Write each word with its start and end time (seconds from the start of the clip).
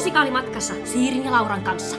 musikaalimatkassa 0.00 0.74
Siirin 0.84 1.24
ja 1.24 1.30
Lauran 1.30 1.62
kanssa. 1.62 1.96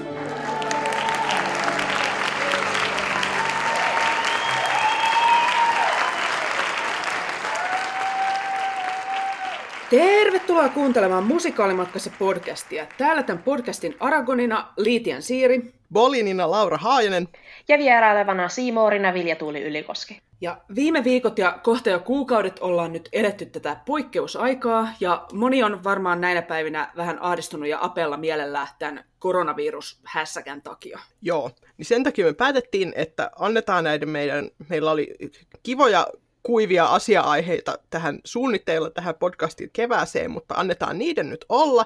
Tervetuloa 9.89 10.69
kuuntelemaan 10.69 11.23
Musikaalimatkassa 11.23 12.11
podcastia. 12.19 12.87
Täällä 12.97 13.23
tämän 13.23 13.43
podcastin 13.43 13.95
Aragonina 13.99 14.73
Liitian 14.77 15.21
Siiri. 15.21 15.73
Bolinina 15.93 16.51
Laura 16.51 16.77
Haajanen. 16.77 17.27
Ja 17.67 17.77
vierailevana 17.77 18.49
Siimoorina 18.49 19.13
Vilja 19.13 19.35
Tuuli 19.35 19.61
Ylikoski. 19.61 20.21
Ja 20.41 20.61
viime 20.75 21.03
viikot 21.03 21.37
ja 21.37 21.59
kohta 21.63 21.89
jo 21.89 21.99
kuukaudet 21.99 22.59
ollaan 22.59 22.93
nyt 22.93 23.09
edetty 23.13 23.45
tätä 23.45 23.77
poikkeusaikaa, 23.85 24.87
ja 24.99 25.25
moni 25.33 25.63
on 25.63 25.83
varmaan 25.83 26.21
näinä 26.21 26.41
päivinä 26.41 26.91
vähän 26.95 27.17
ahdistunut 27.21 27.69
ja 27.69 27.77
apella 27.81 28.17
mielellään 28.17 28.67
tämän 28.79 29.03
koronavirushässäkän 29.19 30.61
takia. 30.61 30.99
Joo, 31.21 31.51
niin 31.77 31.85
sen 31.85 32.03
takia 32.03 32.25
me 32.25 32.33
päätettiin, 32.33 32.93
että 32.95 33.31
annetaan 33.39 33.83
näiden 33.83 34.09
meidän, 34.09 34.49
meillä 34.69 34.91
oli 34.91 35.15
kivoja 35.63 36.07
kuivia 36.43 36.85
asia-aiheita 36.85 37.79
tähän 37.89 38.19
suunnitteilla 38.23 38.89
tähän 38.89 39.15
podcastin 39.15 39.69
kevääseen, 39.73 40.31
mutta 40.31 40.55
annetaan 40.55 40.97
niiden 40.97 41.29
nyt 41.29 41.45
olla 41.49 41.85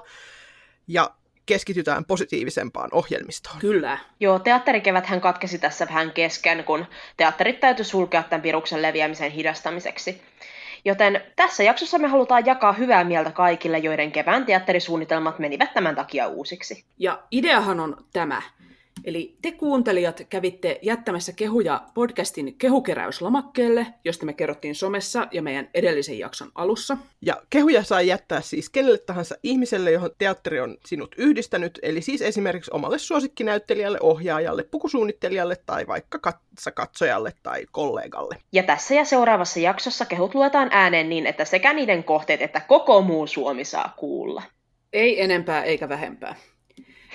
ja 0.88 1.10
keskitytään 1.46 2.04
positiivisempaan 2.04 2.88
ohjelmistoon. 2.92 3.58
Kyllä. 3.58 3.98
Joo, 4.20 4.38
teatterikevät 4.38 5.06
hän 5.06 5.20
katkesi 5.20 5.58
tässä 5.58 5.86
vähän 5.86 6.12
kesken, 6.12 6.64
kun 6.64 6.86
teatterit 7.16 7.60
täytyy 7.60 7.84
sulkea 7.84 8.22
tämän 8.22 8.42
viruksen 8.42 8.82
leviämisen 8.82 9.30
hidastamiseksi. 9.30 10.22
Joten 10.84 11.22
tässä 11.36 11.62
jaksossa 11.62 11.98
me 11.98 12.08
halutaan 12.08 12.46
jakaa 12.46 12.72
hyvää 12.72 13.04
mieltä 13.04 13.30
kaikille, 13.30 13.78
joiden 13.78 14.12
kevään 14.12 14.46
teatterisuunnitelmat 14.46 15.38
menivät 15.38 15.74
tämän 15.74 15.96
takia 15.96 16.26
uusiksi. 16.26 16.84
Ja 16.98 17.22
ideahan 17.30 17.80
on 17.80 17.96
tämä. 18.12 18.42
Eli 19.06 19.36
te 19.42 19.52
kuuntelijat 19.52 20.22
kävitte 20.30 20.78
jättämässä 20.82 21.32
kehuja 21.32 21.82
podcastin 21.94 22.54
kehukeräyslomakkeelle, 22.58 23.86
josta 24.04 24.26
me 24.26 24.32
kerrottiin 24.32 24.74
somessa 24.74 25.28
ja 25.32 25.42
meidän 25.42 25.68
edellisen 25.74 26.18
jakson 26.18 26.50
alussa. 26.54 26.96
Ja 27.22 27.42
kehuja 27.50 27.84
saa 27.84 28.02
jättää 28.02 28.40
siis 28.40 28.70
kenelle 28.70 28.98
tahansa 28.98 29.34
ihmiselle, 29.42 29.90
johon 29.90 30.10
teatteri 30.18 30.60
on 30.60 30.76
sinut 30.86 31.14
yhdistänyt, 31.18 31.78
eli 31.82 32.02
siis 32.02 32.22
esimerkiksi 32.22 32.70
omalle 32.74 32.98
suosikkinäyttelijälle, 32.98 33.98
ohjaajalle, 34.00 34.62
pukusuunnittelijalle 34.62 35.56
tai 35.66 35.86
vaikka 35.86 36.18
katsojalle 36.74 37.32
tai 37.42 37.66
kollegalle. 37.72 38.36
Ja 38.52 38.62
tässä 38.62 38.94
ja 38.94 39.04
seuraavassa 39.04 39.60
jaksossa 39.60 40.04
kehut 40.04 40.34
luetaan 40.34 40.68
ääneen 40.72 41.08
niin, 41.08 41.26
että 41.26 41.44
sekä 41.44 41.72
niiden 41.72 42.04
kohteet 42.04 42.42
että 42.42 42.60
koko 42.60 43.02
muu 43.02 43.26
Suomi 43.26 43.64
saa 43.64 43.94
kuulla. 43.96 44.42
Ei 44.92 45.22
enempää 45.22 45.64
eikä 45.64 45.88
vähempää. 45.88 46.34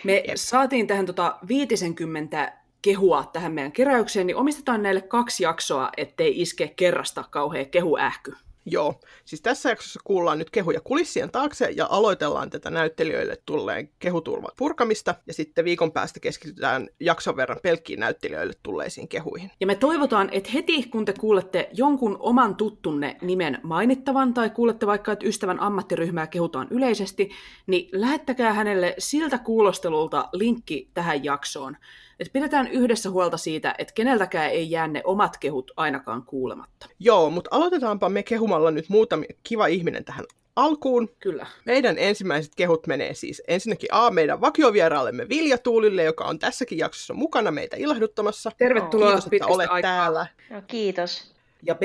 Me 0.04 0.24
Jep. 0.28 0.36
saatiin 0.36 0.88
tähän 0.88 1.06
tota 1.06 1.38
50 1.48 2.54
kehua 2.82 3.30
tähän 3.34 3.52
meidän 3.52 3.72
keräykseen, 3.72 4.28
niin 4.28 4.38
omistetaan 4.38 4.84
näille 4.84 5.02
kaksi 5.02 5.44
jaksoa, 5.44 5.90
ettei 5.98 6.42
iske 6.42 6.68
kerrasta 6.68 7.24
kauhean 7.30 7.66
kehuähky. 7.66 8.36
Joo, 8.66 9.00
siis 9.26 9.42
tässä 9.42 9.70
jaksossa 9.70 10.00
kuullaan 10.04 10.38
nyt 10.38 10.50
kehuja 10.50 10.82
kulissien 10.82 11.32
taakse 11.32 11.70
ja 11.76 11.88
aloitellaan 11.90 12.50
tätä 12.50 12.70
näyttelijöille 12.70 13.38
tulleen 13.46 13.90
kehuturvan 14.00 14.52
purkamista 14.58 15.16
ja 15.28 15.34
sitten 15.34 15.66
viikon 15.66 15.92
päästä 15.92 16.20
keskitytään 16.20 16.88
jakson 17.00 17.36
verran 17.36 17.60
pelkkiin 17.64 18.00
näyttelijöille 18.00 18.54
tulleisiin 18.64 19.08
kehuihin. 19.08 19.52
Ja 19.60 19.68
me 19.68 19.76
toivotaan, 19.76 20.30
että 20.32 20.50
heti 20.54 20.84
kun 20.84 21.06
te 21.06 21.14
kuulette 21.20 21.70
jonkun 21.74 22.18
oman 22.20 22.56
tuttunne 22.56 23.18
nimen 23.22 23.60
mainittavan 23.64 24.34
tai 24.34 24.50
kuulette 24.50 24.88
vaikka, 24.88 25.12
että 25.12 25.28
ystävän 25.28 25.60
ammattiryhmää 25.60 26.28
kehutaan 26.28 26.68
yleisesti, 26.72 27.30
niin 27.68 27.90
lähettäkää 27.92 28.54
hänelle 28.54 28.96
siltä 28.98 29.38
kuulostelulta 29.38 30.30
linkki 30.34 30.90
tähän 30.94 31.24
jaksoon. 31.24 31.78
Et 32.22 32.34
pidetään 32.34 32.68
yhdessä 32.68 33.10
huolta 33.10 33.38
siitä, 33.38 33.76
että 33.78 33.94
keneltäkään 33.94 34.52
ei 34.52 34.72
jää 34.72 34.88
ne 34.88 35.02
omat 35.04 35.38
kehut 35.38 35.72
ainakaan 35.78 36.24
kuulematta. 36.24 36.88
Joo, 37.00 37.30
mutta 37.30 37.50
aloitetaanpa 37.54 38.10
me 38.10 38.24
kehumalla 38.24 38.72
nyt 38.72 38.90
muutama 38.90 39.24
kiva 39.44 39.68
ihminen 39.68 40.06
tähän 40.06 40.26
alkuun. 40.56 41.10
Kyllä. 41.20 41.48
Meidän 41.66 41.98
ensimmäiset 41.98 42.56
kehut 42.56 42.88
menee 42.88 43.14
siis 43.14 43.42
ensinnäkin 43.48 43.90
A, 43.92 44.12
meidän 44.12 44.42
vakiovieraallemme 44.42 45.30
Vilja 45.30 45.58
Tuulille, 45.58 46.04
joka 46.04 46.26
on 46.26 46.40
tässäkin 46.40 46.78
jaksossa 46.78 47.14
mukana 47.14 47.52
meitä 47.52 47.78
ilahduttamassa. 47.78 48.52
Tervetuloa 48.58 49.12
Kiitos, 49.12 49.28
että 49.34 49.48
olet 49.48 49.70
aikaa. 49.70 49.92
täällä. 49.92 50.28
No, 50.50 50.62
kiitos. 50.68 51.32
Ja 51.64 51.76
B, 51.76 51.82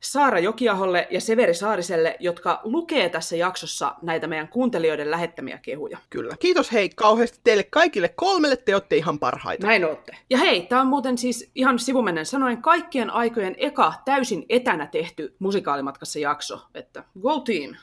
Saara 0.00 0.38
Jokiaholle 0.38 1.08
ja 1.10 1.20
Severi 1.20 1.54
Saariselle, 1.54 2.16
jotka 2.20 2.60
lukee 2.64 3.08
tässä 3.08 3.36
jaksossa 3.36 3.94
näitä 4.02 4.26
meidän 4.26 4.48
kuuntelijoiden 4.48 5.10
lähettämiä 5.10 5.58
kehuja. 5.58 5.98
Kyllä. 6.10 6.36
Kiitos 6.38 6.72
hei 6.72 6.88
kauheasti 6.88 7.40
teille 7.44 7.62
kaikille 7.70 8.08
kolmelle, 8.08 8.56
te 8.56 8.74
olette 8.74 8.96
ihan 8.96 9.18
parhaita. 9.18 9.66
Näin 9.66 9.84
olette. 9.84 10.16
Ja 10.30 10.38
hei, 10.38 10.62
tämä 10.62 10.80
on 10.80 10.86
muuten 10.86 11.18
siis 11.18 11.50
ihan 11.54 11.78
sivumennen 11.78 12.26
sanoen 12.26 12.62
kaikkien 12.62 13.10
aikojen 13.10 13.54
eka 13.58 13.92
täysin 14.04 14.46
etänä 14.48 14.86
tehty 14.86 15.36
musikaalimatkassa 15.38 16.18
jakso, 16.18 16.60
että 16.74 17.04
go 17.20 17.40
team! 17.40 17.74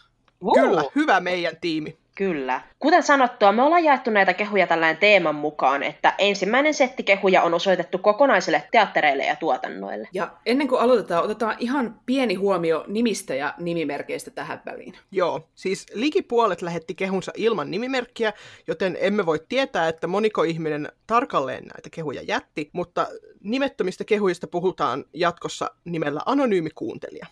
Kyllä, 0.54 0.84
hyvä 0.96 1.20
meidän 1.20 1.58
tiimi. 1.62 1.98
Kyllä. 2.16 2.62
Kuten 2.80 3.04
sanottua, 3.04 3.52
me 3.52 3.64
ollaan 3.64 3.84
jaettu 3.84 4.12
näitä 4.12 4.34
kehuja 4.34 4.68
tällainen 4.68 4.98
teeman 4.98 5.36
mukaan, 5.36 5.84
että 5.84 6.14
ensimmäinen 6.18 6.74
setti 6.74 7.04
kehuja 7.04 7.42
on 7.44 7.54
osoitettu 7.54 7.98
kokonaisille 7.98 8.64
teattereille 8.72 9.26
ja 9.26 9.36
tuotannoille. 9.36 10.08
Ja 10.14 10.32
ennen 10.46 10.68
kuin 10.68 10.82
aloitetaan, 10.82 11.24
otetaan 11.24 11.56
ihan 11.60 12.00
pieni 12.06 12.36
huomio 12.36 12.86
nimistä 12.88 13.36
ja 13.36 13.54
nimimerkeistä 13.58 14.32
tähän 14.32 14.62
väliin. 14.66 14.94
Joo, 15.12 15.50
siis 15.56 15.86
likipuolet 15.94 16.62
lähetti 16.62 16.96
kehunsa 16.96 17.32
ilman 17.38 17.72
nimimerkkiä, 17.72 18.34
joten 18.68 18.98
emme 19.02 19.26
voi 19.26 19.40
tietää, 19.50 19.88
että 19.88 20.08
moniko 20.08 20.44
ihminen 20.44 20.90
tarkalleen 21.08 21.64
näitä 21.64 21.90
kehuja 21.92 22.22
jätti, 22.22 22.70
mutta 22.74 23.08
nimettömistä 23.44 24.04
kehuista 24.04 24.48
puhutaan 24.48 25.06
jatkossa 25.14 25.72
nimellä 25.86 26.22
anonyymi 26.26 26.70
kuuntelija. 26.76 27.28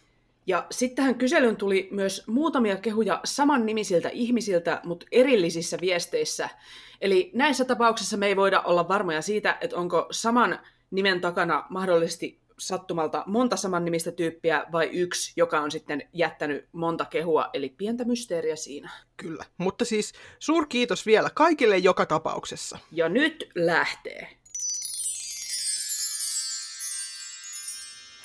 Ja 0.47 0.68
sitten 0.72 0.96
tähän 0.96 1.16
kyselyyn 1.16 1.56
tuli 1.56 1.88
myös 1.91 2.24
muutamia 2.28 2.78
kehuja 2.78 3.19
saman 3.24 3.66
nimisiltä 3.66 4.09
ihmisiltä, 4.09 4.81
mutta 4.84 5.06
erillisissä 5.12 5.78
viesteissä. 5.81 6.50
Eli 7.02 7.31
näissä 7.34 7.66
tapauksissa 7.66 8.18
me 8.18 8.28
ei 8.28 8.35
voida 8.35 8.62
olla 8.62 8.88
varmoja 8.88 9.22
siitä, 9.22 9.57
että 9.62 9.78
onko 9.78 10.07
saman 10.12 10.59
nimen 10.91 11.22
takana 11.22 11.66
mahdollisesti 11.69 12.41
sattumalta 12.59 13.24
monta 13.28 13.56
saman 13.56 13.85
nimistä 13.85 14.12
tyyppiä 14.12 14.66
vai 14.72 14.90
yksi, 14.94 15.34
joka 15.35 15.62
on 15.62 15.72
sitten 15.72 16.09
jättänyt 16.13 16.66
monta 16.72 17.06
kehua, 17.06 17.50
eli 17.53 17.69
pientä 17.69 18.06
mysteeriä 18.06 18.56
siinä. 18.56 18.90
Kyllä, 19.18 19.46
mutta 19.57 19.85
siis 19.85 20.13
suurkiitos 20.40 21.06
vielä 21.06 21.30
kaikille 21.34 21.78
joka 21.78 22.06
tapauksessa. 22.06 22.80
Ja 22.91 23.09
nyt 23.09 23.50
lähtee. 23.56 24.41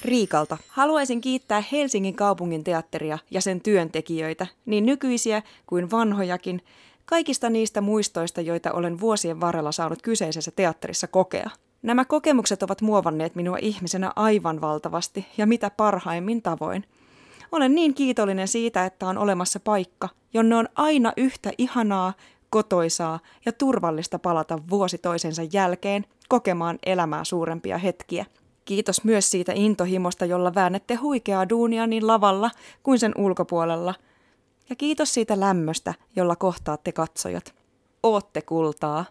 Riikalta. 0.07 0.59
Haluaisin 0.69 1.21
kiittää 1.21 1.63
Helsingin 1.73 2.15
kaupungin 2.15 2.65
teatteria 2.65 3.19
ja 3.31 3.41
sen 3.41 3.61
työntekijöitä, 3.61 4.47
niin 4.67 4.87
nykyisiä 4.87 5.43
kuin 5.67 5.91
vanhojakin, 5.91 6.63
kaikista 7.05 7.51
niistä 7.51 7.81
muistoista, 7.81 8.41
joita 8.41 8.73
olen 8.73 9.01
vuosien 9.01 9.41
varrella 9.41 9.73
saanut 9.73 10.03
kyseisessä 10.03 10.51
teatterissa 10.57 11.07
kokea. 11.07 11.51
Nämä 11.83 12.05
kokemukset 12.05 12.63
ovat 12.63 12.83
muovanneet 12.83 13.35
minua 13.35 13.57
ihmisenä 13.61 14.13
aivan 14.17 14.61
valtavasti 14.61 15.27
ja 15.39 15.47
mitä 15.47 15.71
parhaimmin 15.71 16.43
tavoin. 16.43 16.85
Olen 17.53 17.75
niin 17.75 17.95
kiitollinen 17.95 18.49
siitä, 18.49 18.87
että 18.87 19.09
on 19.09 19.19
olemassa 19.19 19.61
paikka, 19.61 20.09
jonne 20.35 20.57
on 20.57 20.69
aina 20.75 21.13
yhtä 21.17 21.51
ihanaa, 21.59 22.13
kotoisaa 22.51 23.21
ja 23.47 23.53
turvallista 23.53 24.19
palata 24.19 24.59
vuosi 24.71 24.99
toisensa 24.99 25.43
jälkeen 25.53 26.05
kokemaan 26.29 26.79
elämää 26.87 27.25
suurempia 27.25 27.79
hetkiä– 27.79 28.27
Kiitos 28.67 29.05
myös 29.05 29.31
siitä 29.31 29.53
intohimosta, 29.55 30.25
jolla 30.25 30.55
väännette 30.55 30.95
huikeaa 30.95 31.49
duunia 31.49 31.87
niin 31.87 32.07
lavalla 32.07 32.51
kuin 32.83 32.99
sen 32.99 33.13
ulkopuolella. 33.17 33.95
Ja 34.71 34.77
kiitos 34.77 35.15
siitä 35.15 35.41
lämmöstä, 35.41 35.95
jolla 36.17 36.37
kohtaatte 36.37 36.93
katsojat. 36.93 37.55
Ootte 38.03 38.43
kultaa. 38.43 39.05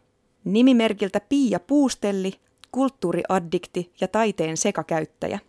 Nimimerkiltä 0.43 1.19
Pia 1.29 1.59
Puustelli, 1.59 2.33
kulttuuriaddikti 2.71 3.91
ja 4.01 4.07
taiteen 4.07 4.57
sekakäyttäjä. 4.57 5.39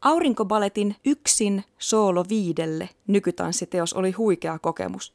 Aurinkobaletin 0.00 0.96
Yksin 1.04 1.64
soolo 1.78 2.24
viidelle 2.28 2.88
nykytanssiteos 3.06 3.92
oli 3.92 4.10
huikea 4.10 4.58
kokemus. 4.58 5.14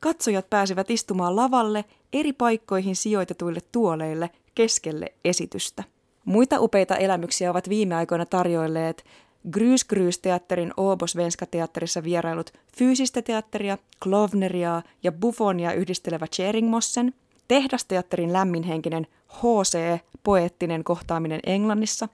Katsojat 0.00 0.50
pääsivät 0.50 0.90
istumaan 0.90 1.36
lavalle 1.36 1.84
eri 2.12 2.32
paikkoihin 2.32 2.96
sijoitetuille 2.96 3.60
tuoleille 3.72 4.30
keskelle 4.54 5.12
esitystä. 5.24 5.95
Muita 6.26 6.60
upeita 6.60 6.96
elämyksiä 6.96 7.50
ovat 7.50 7.68
viime 7.68 7.94
aikoina 7.94 8.26
tarjoilleet 8.26 9.04
Grys 9.50 9.84
Grys 9.84 10.18
teatterin 10.18 10.72
Åbo 10.80 11.06
Svenska 11.06 11.46
teatterissa 11.46 12.02
vierailut 12.02 12.52
fyysistä 12.76 13.22
teatteria, 13.22 13.78
klovneria 14.02 14.82
ja 15.02 15.12
buffonia 15.12 15.72
yhdistelevä 15.72 16.26
Cheringmossen, 16.26 17.14
tehdasteatterin 17.48 18.32
lämminhenkinen 18.32 19.06
HC, 19.28 20.00
poeettinen 20.22 20.84
kohtaaminen 20.84 21.40
Englannissa, 21.46 22.08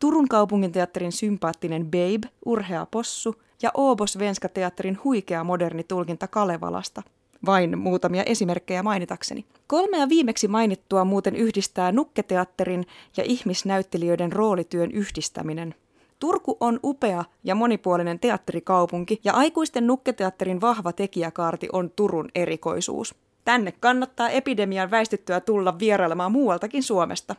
Turun 0.00 0.28
kaupungin 0.28 0.72
teatterin 0.72 1.12
sympaattinen 1.12 1.84
Babe, 1.84 2.28
urhea 2.46 2.86
possu 2.90 3.34
ja 3.62 3.70
Åbo 3.78 4.06
Svenska 4.06 4.48
teatterin 4.48 4.98
huikea 5.04 5.44
moderni 5.44 5.84
tulkinta 5.84 6.28
Kalevalasta. 6.28 7.02
Vain 7.46 7.78
muutamia 7.78 8.22
esimerkkejä 8.22 8.82
mainitakseni. 8.82 9.44
Kolmea 9.66 10.08
viimeksi 10.08 10.48
mainittua 10.48 11.04
muuten 11.04 11.36
yhdistää 11.36 11.92
nukketeatterin 11.92 12.86
ja 13.16 13.24
ihmisnäyttelijöiden 13.24 14.32
roolityön 14.32 14.90
yhdistäminen. 14.90 15.74
Turku 16.18 16.56
on 16.60 16.80
upea 16.84 17.24
ja 17.44 17.54
monipuolinen 17.54 18.20
teatterikaupunki 18.20 19.20
ja 19.24 19.32
aikuisten 19.32 19.86
nukketeatterin 19.86 20.60
vahva 20.60 20.92
tekijäkaarti 20.92 21.68
on 21.72 21.90
Turun 21.90 22.28
erikoisuus. 22.34 23.14
Tänne 23.44 23.72
kannattaa 23.72 24.28
epidemian 24.28 24.90
väistyttyä 24.90 25.40
tulla 25.40 25.78
vierailemaan 25.78 26.32
muualtakin 26.32 26.82
Suomesta. 26.82 27.36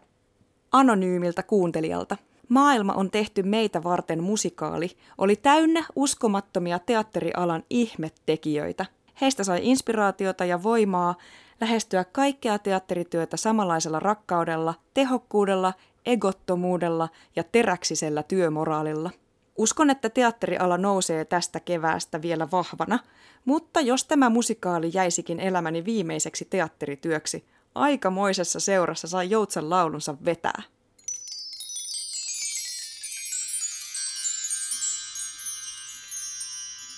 Anonyymiltä 0.72 1.44
kuuntelijalta. 1.44 2.18
Maailma 2.50 2.94
on 2.94 3.12
tehty 3.12 3.44
meitä 3.44 3.84
varten 3.84 4.24
musikaali 4.24 4.90
oli 5.18 5.36
täynnä 5.36 5.86
uskomattomia 5.96 6.80
teatterialan 6.80 7.64
ihmettekijöitä. 7.70 8.86
Heistä 9.22 9.44
sai 9.44 9.60
inspiraatiota 9.64 10.46
ja 10.46 10.64
voimaa 10.64 11.16
lähestyä 11.62 12.04
kaikkea 12.04 12.60
teatterityötä 12.60 13.38
samanlaisella 13.38 14.00
rakkaudella, 14.00 14.74
tehokkuudella, 14.94 15.74
egottomuudella 16.06 17.10
ja 17.36 17.44
teräksisellä 17.44 18.24
työmoraalilla. 18.24 19.12
Uskon, 19.58 19.90
että 19.90 20.10
teatteriala 20.10 20.78
nousee 20.78 21.26
tästä 21.26 21.60
keväästä 21.60 22.22
vielä 22.22 22.48
vahvana, 22.52 23.00
mutta 23.46 23.82
jos 23.82 24.06
tämä 24.06 24.30
musikaali 24.30 24.92
jäisikin 24.94 25.40
elämäni 25.40 25.86
viimeiseksi 25.86 26.46
teatterityöksi, 26.46 27.46
aikamoisessa 27.76 28.60
seurassa 28.60 29.08
sai 29.08 29.30
Joutsan 29.30 29.70
laulunsa 29.70 30.16
vetää. 30.26 30.62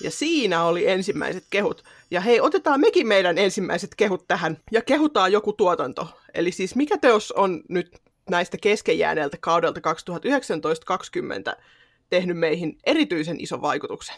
Ja 0.01 0.11
siinä 0.11 0.63
oli 0.63 0.89
ensimmäiset 0.89 1.43
kehut. 1.49 1.83
Ja 2.11 2.21
hei, 2.21 2.41
otetaan 2.41 2.79
mekin 2.79 3.07
meidän 3.07 3.37
ensimmäiset 3.37 3.95
kehut 3.95 4.27
tähän 4.27 4.57
ja 4.71 4.81
kehutaan 4.81 5.31
joku 5.31 5.53
tuotanto. 5.53 6.07
Eli 6.33 6.51
siis 6.51 6.75
mikä 6.75 6.97
teos 6.97 7.31
on 7.31 7.63
nyt 7.69 7.97
näistä 8.29 8.57
keskenjääneeltä 8.57 9.37
kaudelta 9.39 9.81
2019-2020 11.53 11.61
tehnyt 12.09 12.37
meihin 12.37 12.77
erityisen 12.85 13.41
ison 13.41 13.61
vaikutuksen? 13.61 14.15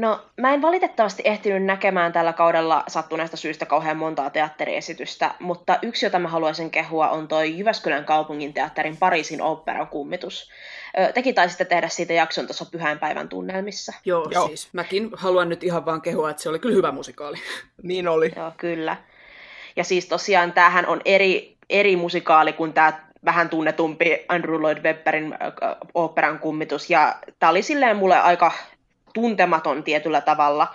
No, 0.00 0.20
mä 0.36 0.54
en 0.54 0.62
valitettavasti 0.62 1.22
ehtinyt 1.24 1.64
näkemään 1.64 2.12
tällä 2.12 2.32
kaudella 2.32 2.84
sattuneesta 2.88 3.36
syystä 3.36 3.66
kauhean 3.66 3.96
montaa 3.96 4.30
teatteriesitystä, 4.30 5.34
mutta 5.40 5.78
yksi, 5.82 6.06
jota 6.06 6.18
mä 6.18 6.28
haluaisin 6.28 6.70
kehua, 6.70 7.08
on 7.08 7.28
toi 7.28 7.58
Jyväskylän 7.58 8.04
kaupungin 8.04 8.54
teatterin 8.54 8.96
Pariisin 8.96 9.42
operan 9.42 9.86
kummitus. 9.86 10.50
Tekin 11.14 11.34
taisitte 11.34 11.64
tehdä 11.64 11.88
siitä 11.88 12.12
jakson 12.12 12.46
tuossa 12.46 12.64
pyhäinpäivän 12.64 13.28
tunnelmissa. 13.28 13.92
Joo, 14.04 14.28
Joo, 14.30 14.46
siis 14.46 14.68
mäkin 14.72 15.10
haluan 15.12 15.48
nyt 15.48 15.64
ihan 15.64 15.86
vaan 15.86 16.02
kehua, 16.02 16.30
että 16.30 16.42
se 16.42 16.48
oli 16.48 16.58
kyllä 16.58 16.76
hyvä 16.76 16.92
musikaali. 16.92 17.36
niin 17.82 18.08
oli. 18.08 18.32
Joo, 18.36 18.52
kyllä. 18.56 18.96
Ja 19.76 19.84
siis 19.84 20.06
tosiaan 20.06 20.52
tämähän 20.52 20.86
on 20.86 21.00
eri, 21.04 21.56
eri 21.70 21.96
musikaali 21.96 22.52
kuin 22.52 22.72
tämä 22.72 23.10
vähän 23.24 23.48
tunnetumpi 23.48 24.24
Andrew 24.28 24.60
Lloyd 24.60 24.78
Webberin 24.78 25.34
operan 25.94 26.38
kummitus, 26.38 26.90
ja 26.90 27.16
tämä 27.38 27.50
oli 27.50 27.62
silleen 27.62 27.96
mulle 27.96 28.18
aika 28.18 28.52
tuntematon 29.14 29.82
tietyllä 29.82 30.20
tavalla, 30.20 30.66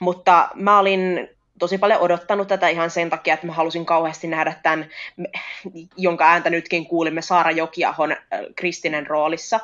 mutta 0.00 0.48
mä 0.54 0.78
olin 0.78 1.28
tosi 1.58 1.78
paljon 1.78 2.00
odottanut 2.00 2.48
tätä 2.48 2.68
ihan 2.68 2.90
sen 2.90 3.10
takia, 3.10 3.34
että 3.34 3.46
mä 3.46 3.52
halusin 3.52 3.86
kauheasti 3.86 4.26
nähdä 4.26 4.54
tämän, 4.62 4.86
jonka 5.96 6.24
ääntä 6.24 6.50
nytkin 6.50 6.86
kuulimme, 6.86 7.22
Saara 7.22 7.50
Jokiahon 7.50 8.16
Kristinen 8.56 9.06
roolissa. 9.06 9.60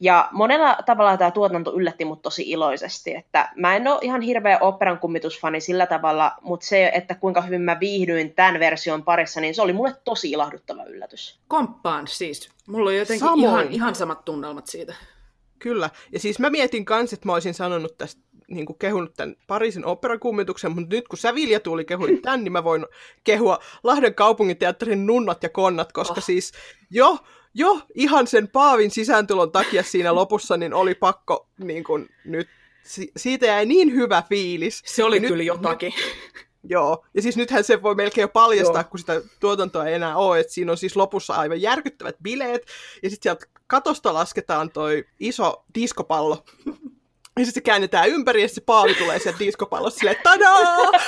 Ja 0.00 0.28
monella 0.32 0.76
tavalla 0.86 1.16
tämä 1.16 1.30
tuotanto 1.30 1.74
yllätti 1.74 2.04
mut 2.04 2.22
tosi 2.22 2.50
iloisesti, 2.50 3.14
että 3.14 3.48
mä 3.56 3.76
en 3.76 3.88
ole 3.88 3.98
ihan 4.02 4.20
hirveä 4.20 4.58
operan 4.58 4.98
kummitusfani 4.98 5.60
sillä 5.60 5.86
tavalla, 5.86 6.32
mutta 6.40 6.66
se, 6.66 6.90
että 6.94 7.14
kuinka 7.14 7.40
hyvin 7.40 7.60
mä 7.60 7.80
viihdyin 7.80 8.34
tämän 8.34 8.60
version 8.60 9.02
parissa, 9.02 9.40
niin 9.40 9.54
se 9.54 9.62
oli 9.62 9.72
mulle 9.72 9.94
tosi 10.04 10.30
ilahduttava 10.30 10.84
yllätys. 10.84 11.38
Komppaan 11.48 12.06
siis. 12.06 12.50
Mulla 12.66 12.90
on 12.90 12.96
jotenkin 12.96 13.28
ihan, 13.38 13.68
ihan 13.70 13.94
samat 13.94 14.24
tunnelmat 14.24 14.66
siitä. 14.66 14.94
Kyllä. 15.62 15.90
Ja 16.12 16.18
siis 16.18 16.38
mä 16.38 16.50
mietin 16.50 16.84
kans, 16.84 17.12
että 17.12 17.26
mä 17.28 17.32
olisin 17.32 17.54
sanonut 17.54 17.98
tästä 17.98 18.22
niin 18.48 18.66
kuin 18.66 18.78
kehunut 18.78 19.14
tämän 19.16 19.36
Pariisin 19.46 19.84
operakummituksen, 19.84 20.72
mutta 20.72 20.94
nyt 20.94 21.08
kun 21.08 21.18
sä 21.18 21.34
Vilja 21.34 21.60
tuli 21.60 21.84
kehuit 21.84 22.22
tämän, 22.22 22.44
niin 22.44 22.52
mä 22.52 22.64
voin 22.64 22.86
kehua 23.24 23.58
Lahden 23.82 24.14
kaupunginteatterin 24.14 25.06
nunnat 25.06 25.42
ja 25.42 25.48
konnat, 25.48 25.92
koska 25.92 26.18
oh. 26.18 26.24
siis 26.24 26.52
jo, 26.90 27.18
jo 27.54 27.80
ihan 27.94 28.26
sen 28.26 28.48
Paavin 28.48 28.90
sisääntulon 28.90 29.52
takia 29.52 29.82
siinä 29.82 30.14
lopussa, 30.14 30.56
niin 30.56 30.74
oli 30.74 30.94
pakko 30.94 31.48
niin 31.58 31.84
kuin, 31.84 32.08
nyt, 32.24 32.48
siitä 33.16 33.46
jäi 33.46 33.66
niin 33.66 33.92
hyvä 33.94 34.22
fiilis. 34.28 34.82
Se 34.84 35.04
oli 35.04 35.16
ja 35.16 35.20
kyllä 35.20 35.36
nyt, 35.36 35.46
jotakin. 35.46 35.92
Nyt, 35.96 36.46
Joo, 36.64 37.06
ja 37.14 37.22
siis 37.22 37.36
nythän 37.36 37.64
se 37.64 37.82
voi 37.82 37.94
melkein 37.94 38.22
jo 38.22 38.28
paljastaa, 38.28 38.80
Joo. 38.80 38.90
kun 38.90 38.98
sitä 38.98 39.20
tuotantoa 39.40 39.86
ei 39.86 39.94
enää 39.94 40.16
ole, 40.16 40.40
että 40.40 40.52
siinä 40.52 40.72
on 40.72 40.78
siis 40.78 40.96
lopussa 40.96 41.34
aivan 41.34 41.62
järkyttävät 41.62 42.16
bileet, 42.22 42.66
ja 43.02 43.10
sitten 43.10 43.22
sieltä 43.22 43.46
katosta 43.72 44.14
lasketaan 44.14 44.70
toi 44.70 45.04
iso 45.20 45.64
diskopallo, 45.74 46.44
ja 47.38 47.44
sitten 47.44 47.54
se 47.54 47.60
käännetään 47.60 48.08
ympäri, 48.08 48.42
ja 48.42 48.48
se 48.48 48.60
paavi 48.60 48.94
tulee 48.94 49.18
sieltä 49.18 49.38
diskopallosta 49.38 49.98
silleen, 49.98 50.16
tadaa! 50.22 50.90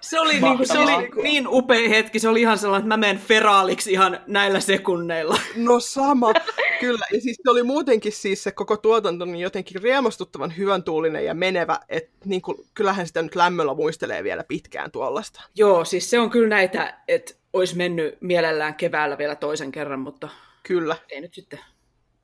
Se 0.00 0.20
oli, 0.20 0.40
niin, 0.40 0.56
kuin, 0.56 0.66
se 0.66 0.78
oli 0.78 1.10
niin 1.22 1.48
upea 1.48 1.88
hetki, 1.88 2.18
se 2.18 2.28
oli 2.28 2.40
ihan 2.40 2.58
sellainen, 2.58 2.84
että 2.84 2.88
mä 2.88 2.96
menen 2.96 3.18
feraaliksi 3.18 3.92
ihan 3.92 4.20
näillä 4.26 4.60
sekunneilla. 4.60 5.38
No 5.56 5.80
sama, 5.80 6.32
kyllä. 6.80 7.06
Ja 7.12 7.20
siis 7.20 7.36
se 7.42 7.50
oli 7.50 7.62
muutenkin 7.62 8.12
siis 8.12 8.42
se 8.42 8.52
koko 8.52 8.76
tuotanto 8.76 9.24
niin 9.24 9.38
jotenkin 9.38 9.82
riemastuttavan 9.82 10.56
hyvän 10.56 10.82
tuulinen 10.82 11.24
ja 11.24 11.34
menevä, 11.34 11.78
että 11.88 12.12
niin 12.24 12.42
kuin, 12.42 12.58
kyllähän 12.74 13.06
sitä 13.06 13.22
nyt 13.22 13.34
lämmöllä 13.34 13.74
muistelee 13.74 14.24
vielä 14.24 14.44
pitkään 14.44 14.90
tuollaista. 14.90 15.42
Joo, 15.54 15.84
siis 15.84 16.10
se 16.10 16.20
on 16.20 16.30
kyllä 16.30 16.48
näitä, 16.48 17.00
että 17.08 17.34
olisi 17.52 17.76
mennyt 17.76 18.18
mielellään 18.20 18.74
keväällä 18.74 19.18
vielä 19.18 19.34
toisen 19.34 19.72
kerran, 19.72 20.00
mutta 20.00 20.28
kyllä. 20.62 20.96
ei 21.10 21.20
nyt 21.20 21.34
sitten 21.34 21.60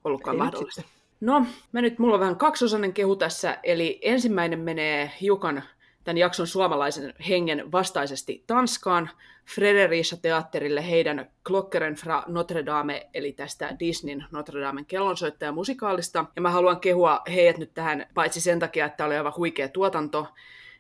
ollutkaan 0.05 0.35
ei 0.35 0.39
mahdollista. 0.39 0.81
Nyt 0.81 1.03
No, 1.23 1.47
mä 1.73 1.83
nyt, 1.83 1.99
mulla 1.99 2.15
on 2.15 2.21
vähän 2.21 2.37
kaksosainen 2.37 2.93
kehu 2.93 3.17
tässä, 3.17 3.59
eli 3.63 3.99
ensimmäinen 4.03 4.61
menee 4.61 5.11
hiukan 5.21 5.63
tämän 6.05 6.19
jakson 6.19 6.47
suomalaisen 6.47 7.15
hengen 7.29 7.73
vastaisesti 7.73 8.45
Tanskaan, 8.47 9.11
Frederisa 9.55 10.17
teatterille 10.17 10.91
heidän 10.91 11.31
Glockeren 11.45 11.95
fra 11.95 12.23
Notre 12.27 12.67
Dame, 12.67 13.07
eli 13.15 13.33
tästä 13.33 13.77
Disneyn 13.79 14.25
Notre 14.31 14.61
Damen 14.61 14.87
kellonsoittaja 14.87 15.53
musikaalista. 15.53 16.25
Ja 16.37 16.43
mä 16.43 16.51
haluan 16.51 16.81
kehua 16.81 17.21
heidät 17.29 17.59
nyt 17.59 17.75
tähän, 17.75 18.07
paitsi 18.15 18.41
sen 18.41 18.59
takia, 18.59 18.87
että 18.87 19.05
oli 19.05 19.17
aivan 19.17 19.37
huikea 19.37 19.69
tuotanto, 19.69 20.29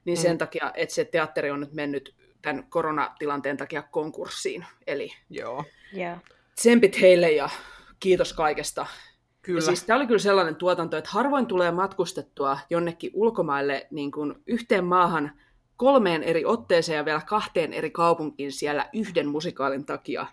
niin 0.04 0.16
sen 0.16 0.32
mm. 0.32 0.38
takia, 0.38 0.72
että 0.74 0.94
se 0.94 1.04
teatteri 1.04 1.50
on 1.50 1.60
nyt 1.60 1.72
mennyt 1.72 2.14
tämän 2.42 2.66
koronatilanteen 2.68 3.56
takia 3.56 3.82
konkurssiin. 3.82 4.66
Eli 4.86 5.08
Joo. 5.30 5.64
Yeah. 5.96 6.18
tsempit 6.54 7.00
heille 7.00 7.30
ja 7.30 7.48
kiitos 8.00 8.32
kaikesta. 8.32 8.86
Kyllä. 9.42 9.58
Ja 9.58 9.62
siis 9.62 9.84
tämä 9.84 9.96
oli 9.96 10.06
kyllä 10.06 10.18
sellainen 10.18 10.56
tuotanto, 10.56 10.96
että 10.96 11.10
harvoin 11.10 11.46
tulee 11.46 11.70
matkustettua 11.70 12.58
jonnekin 12.70 13.10
ulkomaille 13.14 13.86
niin 13.90 14.10
kuin 14.10 14.34
yhteen 14.46 14.84
maahan 14.84 15.32
kolmeen 15.76 16.22
eri 16.22 16.44
otteeseen 16.44 16.96
ja 16.96 17.04
vielä 17.04 17.20
kahteen 17.26 17.72
eri 17.72 17.90
kaupunkiin 17.90 18.52
siellä 18.52 18.88
yhden 18.92 19.28
musikaalin 19.28 19.84
takia. 19.84 20.26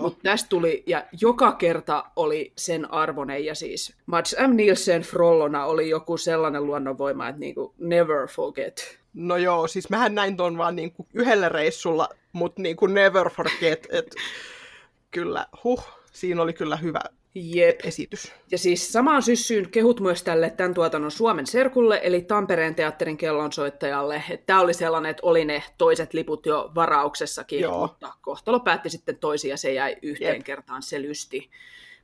Mutta 0.00 0.18
tästä 0.22 0.48
tuli, 0.48 0.82
ja 0.86 1.04
joka 1.20 1.52
kerta 1.52 2.04
oli 2.16 2.52
sen 2.56 2.92
arvonen, 2.92 3.44
ja 3.44 3.54
siis 3.54 3.96
Mats 4.06 4.36
M. 4.48 4.56
Nielsen 4.56 5.02
Frollona 5.02 5.66
oli 5.66 5.88
joku 5.88 6.16
sellainen 6.16 6.66
luonnonvoima, 6.66 7.28
että 7.28 7.40
niinku 7.40 7.74
never 7.78 8.28
forget. 8.28 9.00
No 9.14 9.36
joo, 9.36 9.66
siis 9.66 9.90
mähän 9.90 10.14
näin 10.14 10.36
ton 10.36 10.58
vaan 10.58 10.76
niinku 10.76 11.06
yhdellä 11.14 11.48
reissulla, 11.48 12.08
mutta 12.32 12.62
niinku 12.62 12.86
never 12.86 13.30
forget, 13.30 13.86
että 13.90 14.16
kyllä, 15.10 15.46
huh, 15.64 15.88
siinä 16.12 16.42
oli 16.42 16.52
kyllä 16.52 16.76
hyvä, 16.76 17.00
Jep. 17.34 17.80
esitys. 17.84 18.32
Ja 18.50 18.58
siis 18.58 18.92
samaan 18.92 19.22
syssyyn 19.22 19.70
kehut 19.70 20.00
myös 20.00 20.22
tälle 20.22 20.50
tämän 20.50 20.74
tuotannon 20.74 21.10
Suomen 21.10 21.46
Serkulle, 21.46 22.00
eli 22.02 22.22
Tampereen 22.22 22.74
teatterin 22.74 23.16
kellonsoittajalle. 23.16 24.22
Tämä 24.46 24.60
oli 24.60 24.74
sellainen, 24.74 25.10
että 25.10 25.26
oli 25.26 25.44
ne 25.44 25.62
toiset 25.78 26.14
liput 26.14 26.46
jo 26.46 26.70
varauksessakin, 26.74 27.60
Joo. 27.60 27.78
mutta 27.78 28.12
kohtalo 28.20 28.60
päätti 28.60 28.90
sitten 28.90 29.16
toisia, 29.16 29.56
se 29.56 29.72
jäi 29.72 29.96
yhteen 30.02 30.36
Jep. 30.36 30.44
kertaan, 30.44 30.82
se 30.82 31.02
lysti. 31.02 31.50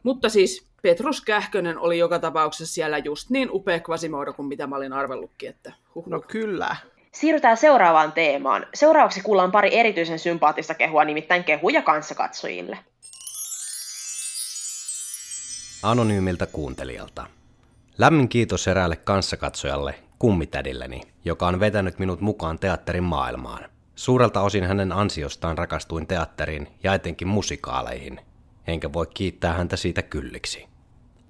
Mutta 0.03 0.29
siis 0.29 0.67
Petrus 0.83 1.21
Kähkönen 1.21 1.79
oli 1.79 1.99
joka 1.99 2.19
tapauksessa 2.19 2.75
siellä 2.75 2.99
just 2.99 3.31
niin 3.31 3.49
upea 3.53 3.81
kvasimoida 3.81 4.33
kuin 4.33 4.49
mitä 4.49 4.67
mä 4.67 4.77
olin 4.77 4.93
arvellutkin. 4.93 5.49
Että 5.49 5.73
huh. 5.95 6.07
No 6.07 6.21
kyllä. 6.21 6.77
Siirrytään 7.13 7.57
seuraavaan 7.57 8.13
teemaan. 8.13 8.67
Seuraavaksi 8.75 9.21
kuullaan 9.21 9.53
pari 9.53 9.75
erityisen 9.75 10.19
sympaattista 10.19 10.75
kehua, 10.75 11.05
nimittäin 11.05 11.45
kehuja 11.45 11.83
kanssakatsojille 11.83 12.79
anonyymiltä 15.91 16.47
kuuntelijalta. 16.47 17.27
Lämmin 17.99 18.29
kiitos 18.29 18.69
eräälle 18.69 18.97
kanssakatsojalle, 18.97 19.95
kummitädilleni, 20.19 21.01
joka 21.25 21.47
on 21.47 21.61
vetänyt 21.61 21.99
minut 21.99 22.21
mukaan 22.21 22.59
teatterin 22.59 23.05
maailmaan. 23.05 23.65
Suurelta 23.95 24.41
osin 24.41 24.65
hänen 24.65 24.93
ansiostaan 24.93 25.59
rakastuin 25.59 26.07
teatteriin 26.07 26.69
ja 26.83 26.95
etenkin 26.95 27.29
musikaaleihin, 27.29 28.21
enkä 28.67 28.93
voi 28.93 29.07
kiittää 29.15 29.53
häntä 29.53 29.77
siitä 29.77 30.03
kylliksi. 30.03 30.67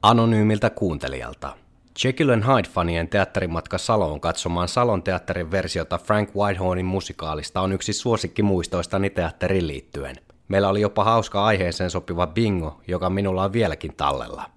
Anonyymiltä 0.03 0.71
kuuntelijalta. 0.71 1.57
Jekyll 2.05 2.31
and 2.31 2.43
Hyde-fanien 2.43 3.09
teatterimatka 3.09 3.79
Saloon 3.79 4.21
katsomaan 4.21 4.69
Salon 4.69 5.03
teatterin 5.03 5.51
versiota 5.51 5.99
Frank 5.99 6.35
Whitehornin 6.35 6.87
musikaalista 6.87 7.61
on 7.61 7.73
yksi 7.73 7.93
suosikki 7.93 8.43
muistoistani 8.43 9.11
teatteriin 9.11 9.67
liittyen. 9.67 10.17
Meillä 10.49 10.69
oli 10.69 10.81
jopa 10.81 11.05
hauska 11.05 11.45
aiheeseen 11.45 11.91
sopiva 11.91 12.27
bingo, 12.27 12.81
joka 12.89 13.11
minulla 13.11 13.45
on 13.45 13.53
vieläkin 13.53 13.97
tallella. 13.97 14.51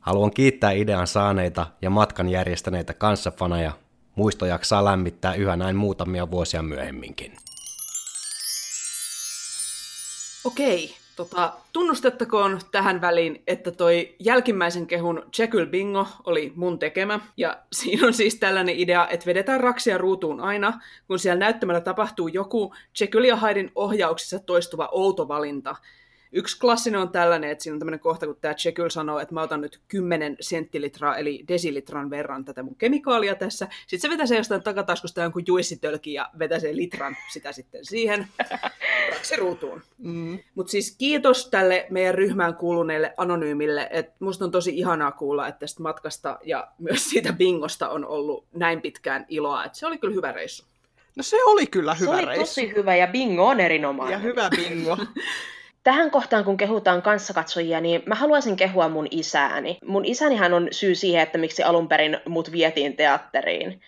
Haluan 0.00 0.30
kiittää 0.30 0.70
idean 0.72 1.06
saaneita 1.06 1.66
ja 1.82 1.90
matkan 1.90 2.28
järjestäneitä 2.28 2.94
kanssafaneja. 2.94 3.72
Muisto 4.14 4.46
jaksaa 4.46 4.84
lämmittää 4.84 5.34
yhä 5.34 5.56
näin 5.56 5.76
muutamia 5.76 6.30
vuosia 6.30 6.62
myöhemminkin. 6.62 7.36
Okei, 10.44 10.96
tota, 11.16 11.52
tunnustettakoon 11.72 12.60
tähän 12.72 13.00
väliin, 13.00 13.42
että 13.46 13.70
toi 13.70 14.14
jälkimmäisen 14.18 14.86
kehun 14.86 15.22
Jekyll 15.38 15.66
Bingo 15.66 16.06
oli 16.24 16.52
mun 16.56 16.78
tekemä. 16.78 17.20
Ja 17.36 17.58
siinä 17.78 18.06
on 18.06 18.14
siis 18.14 18.34
tällainen 18.34 18.78
idea, 18.78 19.08
että 19.08 19.26
vedetään 19.26 19.60
raksia 19.60 19.98
ruutuun 19.98 20.40
aina, 20.40 20.80
kun 21.06 21.18
siellä 21.18 21.38
näyttämällä 21.38 21.80
tapahtuu 21.80 22.28
joku 22.28 22.74
Jekyll 23.00 23.24
ja 23.24 23.36
Hyden 23.36 23.70
ohjauksissa 23.74 24.38
toistuva 24.38 24.88
outo 24.92 25.28
valinta. 25.28 25.76
Yksi 26.36 26.58
klassinen 26.58 27.00
on 27.00 27.08
tällainen, 27.08 27.50
että 27.50 27.64
siinä 27.64 27.74
on 27.74 27.78
tämmöinen 27.78 28.00
kohta, 28.00 28.26
kun 28.26 28.36
tämä 28.40 28.54
Jekyll 28.64 28.88
sanoo, 28.88 29.18
että 29.18 29.34
mä 29.34 29.42
otan 29.42 29.60
nyt 29.60 29.80
10 29.88 30.36
senttilitraa, 30.40 31.16
eli 31.16 31.44
desilitran 31.48 32.10
verran 32.10 32.44
tätä 32.44 32.62
mun 32.62 32.76
kemikaalia 32.76 33.34
tässä. 33.34 33.68
Sitten 33.86 34.00
se 34.00 34.08
vetää 34.10 34.26
se 34.26 34.36
jostain 34.36 34.62
takataskusta 34.62 35.20
jonkun 35.20 35.42
juissitölki 35.46 36.12
ja 36.12 36.30
vetää 36.38 36.58
sen 36.58 36.76
litran 36.76 37.16
sitä 37.32 37.52
sitten 37.52 37.84
siihen 37.84 38.26
raksi 39.10 39.36
ruutuun. 39.36 39.82
Mm. 39.98 40.38
Mutta 40.54 40.70
siis 40.70 40.96
kiitos 40.98 41.48
tälle 41.50 41.86
meidän 41.90 42.14
ryhmään 42.14 42.54
kuuluneelle 42.54 43.14
anonyymille, 43.16 43.88
että 43.90 44.12
musta 44.20 44.44
on 44.44 44.50
tosi 44.50 44.78
ihanaa 44.78 45.12
kuulla, 45.12 45.48
että 45.48 45.58
tästä 45.58 45.82
matkasta 45.82 46.38
ja 46.44 46.68
myös 46.78 47.10
siitä 47.10 47.32
bingosta 47.32 47.88
on 47.88 48.06
ollut 48.06 48.46
näin 48.54 48.80
pitkään 48.80 49.26
iloa, 49.28 49.64
että 49.64 49.78
se 49.78 49.86
oli 49.86 49.98
kyllä 49.98 50.14
hyvä 50.14 50.32
reissu. 50.32 50.64
No 51.16 51.22
se 51.22 51.44
oli 51.44 51.66
kyllä 51.66 51.94
Se 51.94 52.00
hyvä 52.00 52.12
oli 52.12 52.24
reissu. 52.24 52.40
tosi 52.40 52.72
hyvä 52.76 52.96
ja 52.96 53.06
bingo 53.06 53.46
on 53.48 53.60
erinomainen. 53.60 54.12
Ja 54.12 54.18
hyvä 54.18 54.50
bingo. 54.56 54.98
Tähän 55.84 56.10
kohtaan, 56.10 56.44
kun 56.44 56.56
kehutaan 56.56 57.02
kanssakatsojia, 57.02 57.80
niin 57.80 58.02
mä 58.06 58.14
haluaisin 58.14 58.56
kehua 58.56 58.88
mun 58.88 59.08
isääni. 59.10 59.78
Mun 59.86 60.04
isänihän 60.04 60.54
on 60.54 60.68
syy 60.70 60.94
siihen, 60.94 61.22
että 61.22 61.38
miksi 61.38 61.62
alun 61.62 61.88
perin 61.88 62.18
mut 62.28 62.52
vietiin 62.52 62.96
teatteriin. 62.96 63.80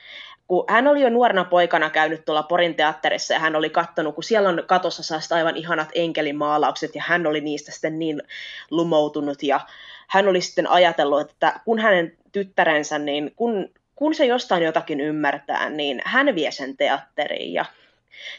Kun 0.46 0.64
hän 0.68 0.86
oli 0.86 1.00
jo 1.00 1.10
nuorena 1.10 1.44
poikana 1.44 1.90
käynyt 1.90 2.24
tuolla 2.24 2.42
Porin 2.42 2.74
teatterissa 2.74 3.34
ja 3.34 3.40
hän 3.40 3.56
oli 3.56 3.70
kattonut, 3.70 4.14
kun 4.14 4.24
siellä 4.24 4.48
on 4.48 4.62
katossa 4.66 5.02
saasta 5.02 5.34
aivan 5.34 5.56
ihanat 5.56 5.88
enkelimaalaukset 5.94 6.94
ja 6.94 7.02
hän 7.06 7.26
oli 7.26 7.40
niistä 7.40 7.72
sitten 7.72 7.98
niin 7.98 8.22
lumoutunut 8.70 9.42
ja 9.42 9.60
hän 10.08 10.28
oli 10.28 10.40
sitten 10.40 10.70
ajatellut, 10.70 11.30
että 11.30 11.60
kun 11.64 11.78
hänen 11.78 12.16
tyttärensä, 12.32 12.98
niin 12.98 13.32
kun, 13.36 13.68
kun 13.94 14.14
se 14.14 14.26
jostain 14.26 14.62
jotakin 14.62 15.00
ymmärtää, 15.00 15.70
niin 15.70 16.02
hän 16.04 16.34
vie 16.34 16.50
sen 16.50 16.76
teatteriin 16.76 17.52
ja 17.52 17.64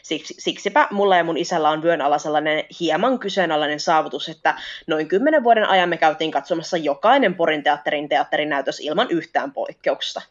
Siksi, 0.02 0.34
siksipä 0.38 0.88
mulla 0.90 1.16
ja 1.16 1.24
mun 1.24 1.36
isällä 1.36 1.70
on 1.70 1.82
vyön 1.82 2.00
alla 2.00 2.18
sellainen 2.18 2.64
hieman 2.80 3.18
kyseenalainen 3.18 3.80
saavutus, 3.80 4.28
että 4.28 4.54
noin 4.86 5.08
kymmenen 5.08 5.44
vuoden 5.44 5.68
ajan 5.68 5.88
me 5.88 5.96
käytiin 5.96 6.30
katsomassa 6.30 6.76
jokainen 6.76 7.34
Porin 7.34 7.62
teatterin 7.62 8.08
teatterinäytös 8.08 8.80
ilman 8.80 9.10
yhtään 9.10 9.52
poikkeusta. 9.52 10.22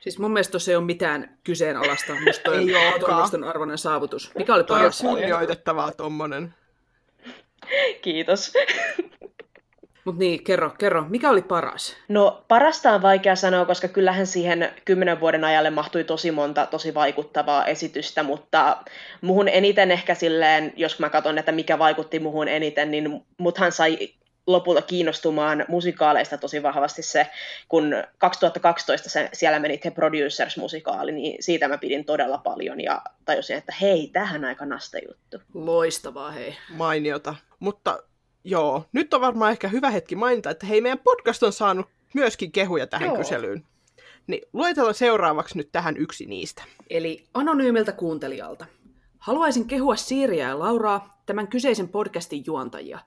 Siis 0.00 0.18
mun 0.18 0.32
mielestä 0.32 0.58
se 0.58 0.72
ei 0.72 0.76
ole 0.76 0.84
mitään 0.84 1.38
kyseenalaista. 1.44 2.12
Musta 2.26 2.42
toi 2.44 2.58
Ei 2.58 2.74
on 3.34 3.44
arvoinen 3.44 3.78
saavutus. 3.78 4.30
Mikä 4.34 4.54
oli 4.54 4.64
Toi 4.64 4.76
on 4.76 4.80
paras? 4.80 5.00
kunnioitettavaa 5.00 5.92
tommonen. 5.92 6.54
Kiitos. 8.02 8.52
Mutta 10.04 10.18
niin, 10.18 10.44
kerro, 10.44 10.70
kerro. 10.70 11.04
Mikä 11.08 11.30
oli 11.30 11.42
paras? 11.42 11.96
No 12.08 12.44
parasta 12.48 12.92
on 12.92 13.02
vaikea 13.02 13.36
sanoa, 13.36 13.64
koska 13.64 13.88
kyllähän 13.88 14.26
siihen 14.26 14.70
kymmenen 14.84 15.20
vuoden 15.20 15.44
ajalle 15.44 15.70
mahtui 15.70 16.04
tosi 16.04 16.30
monta 16.30 16.66
tosi 16.66 16.94
vaikuttavaa 16.94 17.66
esitystä, 17.66 18.22
mutta 18.22 18.76
muhun 19.20 19.48
eniten 19.48 19.90
ehkä 19.90 20.14
silleen, 20.14 20.72
jos 20.76 20.98
mä 20.98 21.10
katson, 21.10 21.38
että 21.38 21.52
mikä 21.52 21.78
vaikutti 21.78 22.18
muhun 22.18 22.48
eniten, 22.48 22.90
niin 22.90 23.24
muthan 23.38 23.72
sai 23.72 23.98
lopulta 24.46 24.82
kiinnostumaan 24.82 25.64
musikaaleista 25.68 26.38
tosi 26.38 26.62
vahvasti 26.62 27.02
se, 27.02 27.26
kun 27.68 27.94
2012 28.18 29.10
se, 29.10 29.28
siellä 29.32 29.58
meni 29.58 29.78
The 29.78 29.90
Producers-musikaali, 29.90 31.12
niin 31.12 31.42
siitä 31.42 31.68
mä 31.68 31.78
pidin 31.78 32.04
todella 32.04 32.38
paljon 32.38 32.80
ja 32.80 33.02
tajusin, 33.24 33.56
että 33.56 33.74
hei, 33.80 34.10
tähän 34.12 34.44
aika 34.44 34.66
nasta 34.66 34.98
juttu. 35.08 35.38
Loistavaa, 35.54 36.30
hei. 36.30 36.56
Mainiota. 36.70 37.34
Mutta 37.58 38.02
joo, 38.44 38.84
nyt 38.92 39.14
on 39.14 39.20
varmaan 39.20 39.50
ehkä 39.50 39.68
hyvä 39.68 39.90
hetki 39.90 40.16
mainita, 40.16 40.50
että 40.50 40.66
hei, 40.66 40.80
meidän 40.80 40.98
podcast 40.98 41.42
on 41.42 41.52
saanut 41.52 41.86
myöskin 42.14 42.52
kehuja 42.52 42.86
tähän 42.86 43.08
Joo. 43.08 43.16
kyselyyn. 43.16 43.64
Niin 44.26 44.42
luetellaan 44.52 44.94
seuraavaksi 44.94 45.58
nyt 45.58 45.68
tähän 45.72 45.96
yksi 45.96 46.26
niistä. 46.26 46.62
Eli 46.90 47.24
anonyymiltä 47.34 47.92
kuuntelijalta. 47.92 48.66
Haluaisin 49.18 49.66
kehua 49.66 49.96
Siiriä 49.96 50.48
ja 50.48 50.58
Lauraa, 50.58 51.22
tämän 51.26 51.48
kyseisen 51.48 51.88
podcastin 51.88 52.42
juontajia. 52.46 52.98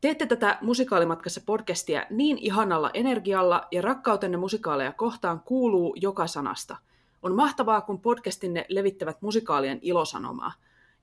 Teette 0.00 0.26
tätä 0.26 0.58
musikaalimatkassa 0.60 1.40
podcastia 1.46 2.06
niin 2.10 2.38
ihanalla 2.38 2.90
energialla 2.94 3.68
ja 3.70 3.82
rakkautenne 3.82 4.36
musikaaleja 4.36 4.92
kohtaan 4.92 5.40
kuuluu 5.40 5.94
joka 6.00 6.26
sanasta. 6.26 6.76
On 7.22 7.34
mahtavaa, 7.34 7.80
kun 7.80 8.00
podcastinne 8.00 8.66
levittävät 8.68 9.22
musikaalien 9.22 9.78
ilosanomaa. 9.82 10.52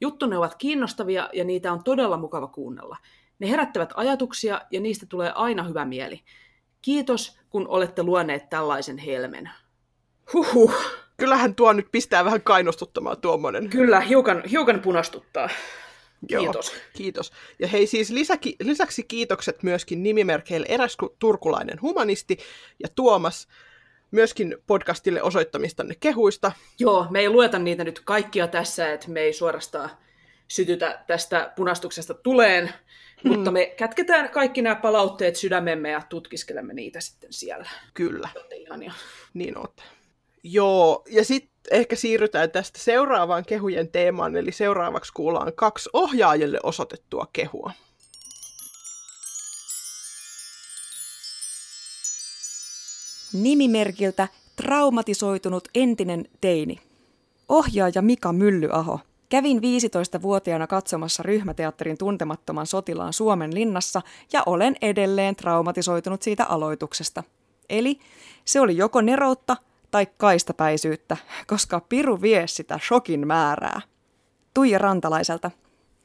Juttunne 0.01 0.37
ovat 0.37 0.55
kiinnostavia 0.55 1.29
ja 1.33 1.43
niitä 1.43 1.73
on 1.73 1.83
todella 1.83 2.17
mukava 2.17 2.47
kuunnella. 2.47 2.97
Ne 3.39 3.49
herättävät 3.49 3.89
ajatuksia 3.95 4.61
ja 4.71 4.79
niistä 4.79 5.05
tulee 5.05 5.31
aina 5.35 5.63
hyvä 5.63 5.85
mieli. 5.85 6.21
Kiitos, 6.81 7.39
kun 7.49 7.67
olette 7.67 8.03
luoneet 8.03 8.49
tällaisen 8.49 8.97
helmen. 8.97 9.49
Huhhuh. 10.33 10.73
Kyllähän 11.17 11.55
tuo 11.55 11.73
nyt 11.73 11.87
pistää 11.91 12.25
vähän 12.25 12.41
kainostuttamaan 12.41 13.21
tuommoinen. 13.21 13.69
Kyllä, 13.69 13.99
hiukan, 13.99 14.43
hiukan 14.51 14.79
punastuttaa. 14.79 15.49
Joo, 16.29 16.43
Kiitos. 16.43 16.73
Kiitos. 16.93 17.31
Ja 17.59 17.67
hei 17.67 17.87
siis 17.87 18.09
lisäki, 18.09 18.55
lisäksi 18.61 19.03
kiitokset 19.03 19.63
myöskin 19.63 20.03
nimimerkeille 20.03 20.65
eräs 20.69 20.97
ku- 20.97 21.15
turkulainen 21.19 21.81
humanisti 21.81 22.37
ja 22.83 22.89
Tuomas 22.95 23.47
myöskin 24.11 24.57
podcastille 24.67 25.21
osoittamistanne 25.21 25.95
kehuista. 25.99 26.51
Joo, 26.79 27.07
me 27.09 27.19
ei 27.19 27.29
lueta 27.29 27.59
niitä 27.59 27.83
nyt 27.83 27.99
kaikkia 27.99 28.47
tässä, 28.47 28.93
että 28.93 29.09
me 29.09 29.19
ei 29.19 29.33
suorastaan 29.33 29.89
sytytä 30.47 31.03
tästä 31.07 31.53
punastuksesta 31.55 32.13
tuleen, 32.13 32.73
hmm. 33.23 33.31
mutta 33.33 33.51
me 33.51 33.65
kätketään 33.65 34.29
kaikki 34.29 34.61
nämä 34.61 34.75
palautteet 34.75 35.35
sydämemme 35.35 35.89
ja 35.89 36.01
tutkiskelemme 36.09 36.73
niitä 36.73 37.01
sitten 37.01 37.33
siellä. 37.33 37.69
Kyllä, 37.93 38.29
ihania. 38.55 38.93
niin 39.33 39.57
olette. 39.57 39.83
Joo, 40.43 41.03
ja 41.09 41.25
sitten 41.25 41.51
ehkä 41.71 41.95
siirrytään 41.95 42.51
tästä 42.51 42.79
seuraavaan 42.79 43.45
kehujen 43.45 43.91
teemaan, 43.91 44.35
eli 44.35 44.51
seuraavaksi 44.51 45.13
kuullaan 45.13 45.53
kaksi 45.55 45.89
ohjaajille 45.93 46.59
osoitettua 46.63 47.27
kehua. 47.33 47.71
Nimimerkiltä 53.33 54.27
traumatisoitunut 54.55 55.67
entinen 55.75 56.25
teini. 56.41 56.81
Ohjaaja 57.49 58.01
Mika 58.01 58.33
Myllyaho. 58.33 58.99
Kävin 59.29 59.57
15-vuotiaana 59.57 60.67
katsomassa 60.67 61.23
ryhmäteatterin 61.23 61.97
tuntemattoman 61.97 62.67
sotilaan 62.67 63.13
Suomen 63.13 63.53
linnassa 63.53 64.01
ja 64.33 64.43
olen 64.45 64.75
edelleen 64.81 65.35
traumatisoitunut 65.35 66.21
siitä 66.21 66.45
aloituksesta. 66.45 67.23
Eli 67.69 67.99
se 68.45 68.59
oli 68.59 68.77
joko 68.77 69.01
neroutta 69.01 69.57
tai 69.91 70.07
kaistapäisyyttä, 70.17 71.17
koska 71.47 71.79
piru 71.89 72.21
vie 72.21 72.47
sitä 72.47 72.79
shokin 72.87 73.27
määrää. 73.27 73.81
Tuija 74.53 74.77
Rantalaiselta. 74.77 75.51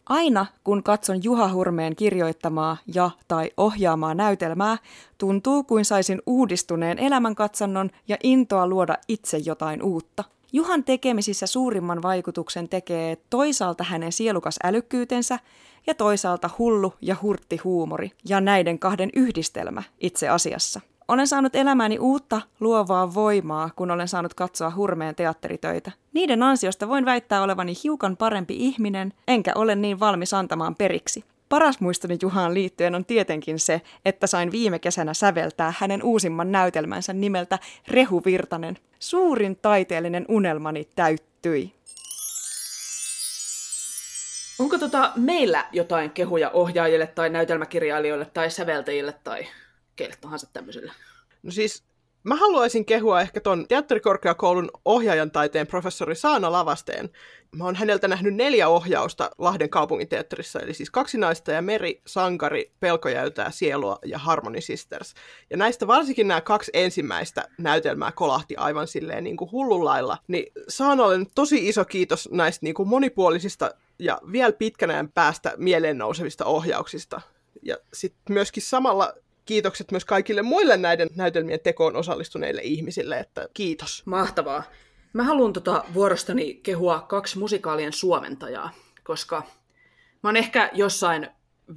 Aina 0.06 0.46
kun 0.64 0.82
katson 0.82 1.24
Juha 1.24 1.52
Hurmeen 1.52 1.96
kirjoittamaa 1.96 2.76
ja 2.94 3.10
tai 3.28 3.50
ohjaamaa 3.56 4.14
näytelmää, 4.14 4.78
tuntuu 5.18 5.64
kuin 5.64 5.84
saisin 5.84 6.22
uudistuneen 6.26 6.98
elämänkatsannon 6.98 7.90
ja 8.08 8.16
intoa 8.22 8.66
luoda 8.66 8.96
itse 9.08 9.38
jotain 9.38 9.82
uutta. 9.82 10.24
Juhan 10.52 10.84
tekemisissä 10.84 11.46
suurimman 11.46 12.02
vaikutuksen 12.02 12.68
tekee 12.68 13.16
toisaalta 13.30 13.84
hänen 13.84 14.12
sielukas 14.12 14.56
älykkyytensä 14.64 15.38
ja 15.86 15.94
toisaalta 15.94 16.50
hullu 16.58 16.94
ja 17.00 17.16
hurtti 17.22 17.56
huumori 17.56 18.10
ja 18.28 18.40
näiden 18.40 18.78
kahden 18.78 19.10
yhdistelmä 19.16 19.82
itse 20.00 20.28
asiassa. 20.28 20.80
Olen 21.08 21.26
saanut 21.26 21.56
elämääni 21.56 21.98
uutta 21.98 22.40
luovaa 22.60 23.14
voimaa, 23.14 23.70
kun 23.76 23.90
olen 23.90 24.08
saanut 24.08 24.34
katsoa 24.34 24.72
hurmeen 24.76 25.14
teatteritöitä. 25.14 25.92
Niiden 26.12 26.42
ansiosta 26.42 26.88
voin 26.88 27.04
väittää 27.04 27.42
olevani 27.42 27.72
hiukan 27.84 28.16
parempi 28.16 28.56
ihminen, 28.56 29.12
enkä 29.28 29.52
ole 29.54 29.74
niin 29.74 30.00
valmis 30.00 30.34
antamaan 30.34 30.74
periksi. 30.74 31.24
Paras 31.52 31.80
muistoni 31.80 32.18
Juhaan 32.22 32.54
liittyen 32.54 32.94
on 32.94 33.04
tietenkin 33.04 33.58
se, 33.58 33.82
että 34.04 34.26
sain 34.26 34.52
viime 34.52 34.78
kesänä 34.78 35.14
säveltää 35.14 35.74
hänen 35.78 36.02
uusimman 36.02 36.52
näytelmänsä 36.52 37.12
nimeltä 37.12 37.58
Rehu 37.88 38.22
Virtanen. 38.24 38.78
Suurin 38.98 39.56
taiteellinen 39.56 40.24
unelmani 40.28 40.88
täyttyi. 40.96 41.74
Onko 44.58 44.78
tota 44.78 45.12
meillä 45.16 45.64
jotain 45.72 46.10
kehuja 46.10 46.50
ohjaajille 46.50 47.06
tai 47.06 47.30
näytelmäkirjailijoille 47.30 48.24
tai 48.24 48.50
säveltäjille 48.50 49.14
tai 49.24 49.46
keille 49.96 50.16
tahansa 50.20 50.46
tämmöiselle? 50.52 50.92
No 51.42 51.50
siis 51.50 51.82
Mä 52.24 52.36
haluaisin 52.36 52.84
kehua 52.84 53.20
ehkä 53.20 53.40
ton 53.40 53.68
teatterikorkeakoulun 53.68 54.70
ohjaajan 54.84 55.30
taiteen 55.30 55.66
professori 55.66 56.14
Saana 56.14 56.52
Lavasteen. 56.52 57.10
Mä 57.56 57.64
oon 57.64 57.76
häneltä 57.76 58.08
nähnyt 58.08 58.34
neljä 58.34 58.68
ohjausta 58.68 59.30
Lahden 59.38 59.70
kaupunginteatterissa, 59.70 60.60
eli 60.60 60.74
siis 60.74 60.90
kaksi 60.90 61.18
naista 61.18 61.52
ja 61.52 61.62
meri, 61.62 62.02
sankari, 62.06 62.72
pelkojäytää 62.80 63.50
sielua 63.50 63.98
ja 64.04 64.18
Harmony 64.18 64.60
Sisters. 64.60 65.14
Ja 65.50 65.56
näistä 65.56 65.86
varsinkin 65.86 66.28
nämä 66.28 66.40
kaksi 66.40 66.70
ensimmäistä 66.74 67.48
näytelmää 67.58 68.12
kolahti 68.12 68.56
aivan 68.56 68.86
silleen 68.86 69.24
niin 69.24 69.36
kuin 69.36 69.52
hullunlailla. 69.52 70.18
Niin 70.28 70.52
Saanalle 70.68 71.26
tosi 71.34 71.68
iso 71.68 71.84
kiitos 71.84 72.28
näistä 72.32 72.66
niin 72.66 72.74
kuin 72.74 72.88
monipuolisista 72.88 73.70
ja 73.98 74.20
vielä 74.32 74.52
pitkänään 74.52 75.08
päästä 75.08 75.54
mieleen 75.56 75.98
nousevista 75.98 76.44
ohjauksista. 76.44 77.20
Ja 77.62 77.76
sitten 77.94 78.34
myöskin 78.34 78.62
samalla 78.62 79.14
kiitokset 79.44 79.90
myös 79.90 80.04
kaikille 80.04 80.42
muille 80.42 80.76
näiden 80.76 81.08
näytelmien 81.16 81.60
tekoon 81.60 81.96
osallistuneille 81.96 82.60
ihmisille, 82.64 83.18
että 83.18 83.48
kiitos. 83.54 84.02
Mahtavaa. 84.06 84.62
Mä 85.12 85.22
haluan 85.22 85.52
tota 85.52 85.84
vuorostani 85.94 86.54
kehua 86.54 87.00
kaksi 87.00 87.38
musikaalien 87.38 87.92
suomentajaa, 87.92 88.70
koska 89.04 89.42
mä 90.22 90.28
oon 90.28 90.36
ehkä 90.36 90.70
jossain 90.72 91.28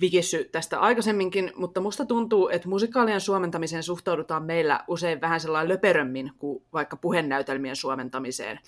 vikissy 0.02 0.44
tästä 0.44 0.80
aikaisemminkin, 0.80 1.52
mutta 1.56 1.82
musta 1.82 2.06
tuntuu, 2.06 2.50
että 2.50 2.70
musikaalien 2.70 3.22
suomentamiseen 3.22 3.84
suhtaudutaan 3.84 4.44
meillä 4.44 4.84
usein 4.88 5.22
vähän 5.22 5.40
sellainen 5.40 5.70
löperömmin 5.70 6.32
kuin 6.40 6.64
vaikka 6.74 6.98
puhenäytelmien 6.98 7.76
suomentamiseen. 7.76 8.60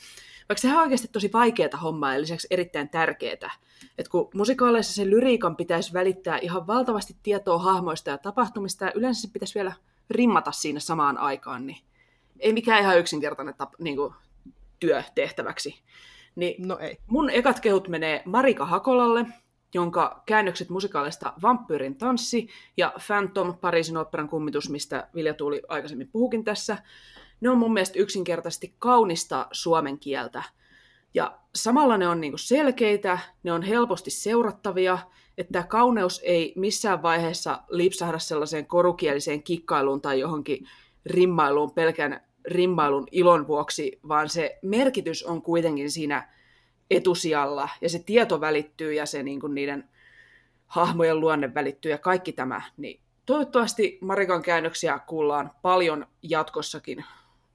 Vaikka 0.49 0.61
sehän 0.61 0.77
on 0.77 0.83
oikeasti 0.83 1.07
tosi 1.07 1.29
vaikeaa 1.33 1.77
hommaa 1.83 2.13
ja 2.13 2.21
lisäksi 2.21 2.47
erittäin 2.51 2.89
tärkeää. 2.89 3.51
Että 3.97 4.11
kun 4.11 4.29
musikaaleissa 4.33 4.93
sen 4.93 5.09
lyriikan 5.09 5.55
pitäisi 5.55 5.93
välittää 5.93 6.37
ihan 6.37 6.67
valtavasti 6.67 7.15
tietoa 7.23 7.57
hahmoista 7.57 8.09
ja 8.09 8.17
tapahtumista 8.17 8.85
ja 8.85 8.91
yleensä 8.95 9.21
se 9.21 9.33
pitäisi 9.33 9.55
vielä 9.55 9.73
rimmata 10.09 10.51
siinä 10.51 10.79
samaan 10.79 11.17
aikaan, 11.17 11.67
niin 11.67 11.77
ei 12.39 12.53
mikään 12.53 12.81
ihan 12.81 12.99
yksinkertainen 12.99 13.55
tap, 13.57 13.73
niin 13.79 13.95
kuin, 13.95 14.13
työ 14.79 15.03
tehtäväksi. 15.15 15.81
Niin 16.35 16.67
No 16.67 16.77
ei. 16.77 16.97
mun 17.07 17.29
ekat 17.29 17.59
kehut 17.59 17.87
menee 17.87 18.21
Marika 18.25 18.65
Hakolalle, 18.65 19.25
jonka 19.73 20.23
käännökset 20.25 20.69
musikaalista 20.69 21.33
Vampyyrin 21.41 21.97
tanssi 21.97 22.49
ja 22.77 22.93
Phantom, 23.07 23.57
Pariisin 23.57 23.97
oopperan 23.97 24.29
kummitus, 24.29 24.69
mistä 24.69 25.07
Vilja 25.15 25.33
Tuuli 25.33 25.61
aikaisemmin 25.67 26.09
puhukin 26.11 26.43
tässä, 26.43 26.77
ne 27.41 27.49
on 27.49 27.57
mun 27.57 27.73
mielestä 27.73 27.99
yksinkertaisesti 27.99 28.75
kaunista 28.79 29.47
suomen 29.51 29.99
kieltä. 29.99 30.43
Ja 31.13 31.39
samalla 31.55 31.97
ne 31.97 32.07
on 32.07 32.21
niinku 32.21 32.37
selkeitä, 32.37 33.19
ne 33.43 33.51
on 33.51 33.61
helposti 33.61 34.11
seurattavia, 34.11 34.99
että 35.37 35.63
kauneus 35.63 36.21
ei 36.23 36.53
missään 36.55 37.01
vaiheessa 37.01 37.63
lipsahda 37.69 38.19
sellaiseen 38.19 38.65
korukieliseen 38.65 39.43
kikkailuun 39.43 40.01
tai 40.01 40.19
johonkin 40.19 40.67
rimmailuun 41.05 41.71
pelkän 41.71 42.27
rimmailun 42.45 43.07
ilon 43.11 43.47
vuoksi, 43.47 43.99
vaan 44.07 44.29
se 44.29 44.59
merkitys 44.61 45.23
on 45.23 45.41
kuitenkin 45.41 45.91
siinä 45.91 46.29
etusijalla 46.91 47.69
ja 47.81 47.89
se 47.89 47.99
tieto 47.99 48.41
välittyy 48.41 48.93
ja 48.93 49.05
se 49.05 49.23
niin 49.23 49.39
kuin 49.39 49.55
niiden 49.55 49.89
hahmojen 50.67 51.19
luonne 51.19 51.53
välittyy 51.53 51.91
ja 51.91 51.97
kaikki 51.97 52.31
tämä. 52.31 52.61
Niin 52.77 53.01
toivottavasti 53.25 53.97
Marikan 54.01 54.41
käännöksiä 54.41 54.99
kuullaan 54.99 55.51
paljon 55.61 56.07
jatkossakin. 56.23 57.05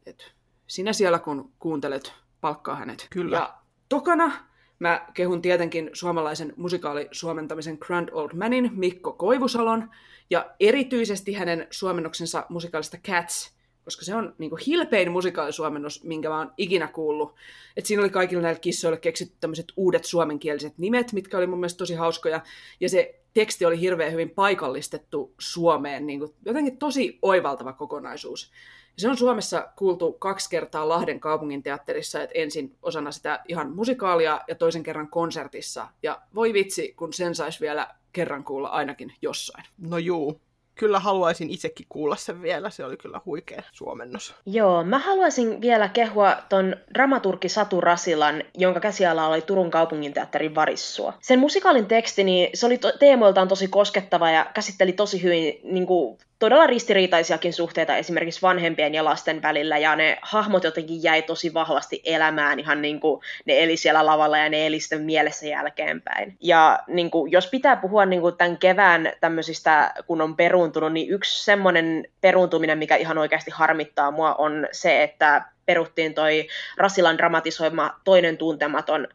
Et 0.06 0.32
sinä 0.66 0.92
siellä 0.92 1.18
kun 1.18 1.52
kuuntelet, 1.58 2.12
palkkaa 2.40 2.76
hänet. 2.76 3.06
Kyllä. 3.10 3.36
Ja 3.36 3.54
tokana 3.88 4.32
mä 4.78 5.06
kehun 5.14 5.42
tietenkin 5.42 5.90
suomalaisen 5.92 6.52
musikaalisuomentamisen 6.56 7.78
Grand 7.80 8.08
Old 8.12 8.30
Manin 8.34 8.70
Mikko 8.74 9.12
Koivusalon 9.12 9.90
ja 10.30 10.50
erityisesti 10.60 11.32
hänen 11.32 11.66
suomennoksensa 11.70 12.46
musikaalista 12.48 12.96
Cats, 12.96 13.56
koska 13.84 14.04
se 14.04 14.14
on 14.14 14.34
niin 14.38 14.50
kuin 14.50 14.62
hilpein 14.66 15.12
musikaalisuomennus, 15.12 16.04
minkä 16.04 16.28
mä 16.28 16.38
oon 16.38 16.52
ikinä 16.56 16.88
kuullut. 16.88 17.34
Et 17.76 17.86
siinä 17.86 18.02
oli 18.02 18.10
kaikille 18.10 18.42
näille 18.42 18.60
kissoille 18.60 18.98
keksitty 18.98 19.36
tämmöiset 19.40 19.72
uudet 19.76 20.04
suomenkieliset 20.04 20.78
nimet, 20.78 21.12
mitkä 21.12 21.38
oli 21.38 21.46
mun 21.46 21.58
mielestä 21.58 21.78
tosi 21.78 21.94
hauskoja. 21.94 22.40
Ja 22.80 22.88
se 22.88 23.20
teksti 23.34 23.64
oli 23.64 23.80
hirveän 23.80 24.12
hyvin 24.12 24.30
paikallistettu 24.30 25.34
Suomeen, 25.38 26.06
niin 26.06 26.18
kuin 26.18 26.34
jotenkin 26.44 26.76
tosi 26.76 27.18
oivaltava 27.22 27.72
kokonaisuus. 27.72 28.52
Se 28.96 29.08
on 29.08 29.16
Suomessa 29.16 29.68
kuultu 29.76 30.12
kaksi 30.12 30.50
kertaa 30.50 30.88
Lahden 30.88 31.20
kaupungin 31.20 31.62
teatterissa, 31.62 32.22
että 32.22 32.38
ensin 32.38 32.76
osana 32.82 33.12
sitä 33.12 33.40
ihan 33.48 33.74
musikaalia 33.74 34.40
ja 34.48 34.54
toisen 34.54 34.82
kerran 34.82 35.08
konsertissa. 35.08 35.88
Ja 36.02 36.20
voi 36.34 36.52
vitsi, 36.52 36.94
kun 36.96 37.12
sen 37.12 37.34
saisi 37.34 37.60
vielä 37.60 37.88
kerran 38.12 38.44
kuulla 38.44 38.68
ainakin 38.68 39.12
jossain. 39.22 39.64
No 39.78 39.98
juu, 39.98 40.40
kyllä 40.74 41.00
haluaisin 41.00 41.50
itsekin 41.50 41.86
kuulla 41.88 42.16
sen 42.16 42.42
vielä, 42.42 42.70
se 42.70 42.84
oli 42.84 42.96
kyllä 42.96 43.20
huikea 43.26 43.62
suomennos. 43.72 44.34
Joo, 44.46 44.84
mä 44.84 44.98
haluaisin 44.98 45.60
vielä 45.60 45.88
kehua 45.88 46.36
ton 46.48 46.76
dramaturgi 46.94 47.48
Satu 47.48 47.80
Rasilan, 47.80 48.44
jonka 48.54 48.80
käsiala 48.80 49.26
oli 49.26 49.42
Turun 49.42 49.70
kaupunginteatterin 49.70 50.54
Varissua. 50.54 51.14
Sen 51.20 51.38
musikaalin 51.38 51.86
teksti, 51.86 52.24
niin 52.24 52.50
se 52.54 52.66
oli 52.66 52.78
to- 52.78 52.92
teemoiltaan 52.98 53.48
tosi 53.48 53.68
koskettava 53.68 54.30
ja 54.30 54.46
käsitteli 54.54 54.92
tosi 54.92 55.22
hyvin 55.22 55.60
niin 55.62 55.86
kuin, 55.86 56.18
todella 56.42 56.66
ristiriitaisiakin 56.66 57.52
suhteita 57.52 57.96
esimerkiksi 57.96 58.42
vanhempien 58.42 58.94
ja 58.94 59.04
lasten 59.04 59.42
välillä, 59.42 59.78
ja 59.78 59.96
ne 59.96 60.18
hahmot 60.22 60.64
jotenkin 60.64 61.02
jäi 61.02 61.22
tosi 61.22 61.54
vahvasti 61.54 62.02
elämään, 62.04 62.58
ihan 62.58 62.82
niin 62.82 63.00
kuin 63.00 63.20
ne 63.44 63.62
eli 63.62 63.76
siellä 63.76 64.06
lavalla 64.06 64.38
ja 64.38 64.48
ne 64.48 64.66
eli 64.66 64.80
sitten 64.80 65.02
mielessä 65.02 65.46
jälkeenpäin. 65.46 66.36
Ja 66.40 66.78
niin 66.86 67.10
kuin, 67.10 67.32
jos 67.32 67.46
pitää 67.46 67.76
puhua 67.76 68.06
niin 68.06 68.20
kuin 68.20 68.36
tämän 68.36 68.58
kevään 68.58 69.12
tämmöisistä, 69.20 69.94
kun 70.06 70.20
on 70.20 70.36
peruuntunut, 70.36 70.92
niin 70.92 71.10
yksi 71.10 71.44
semmoinen 71.44 72.04
peruuntuminen, 72.20 72.78
mikä 72.78 72.96
ihan 72.96 73.18
oikeasti 73.18 73.50
harmittaa 73.50 74.10
mua, 74.10 74.34
on 74.34 74.68
se, 74.72 75.02
että 75.02 75.44
peruttiin 75.66 76.14
toi 76.14 76.46
Rasilan 76.76 77.18
dramatisoima 77.18 78.00
toinen 78.04 78.36
tuntematon, 78.36 79.08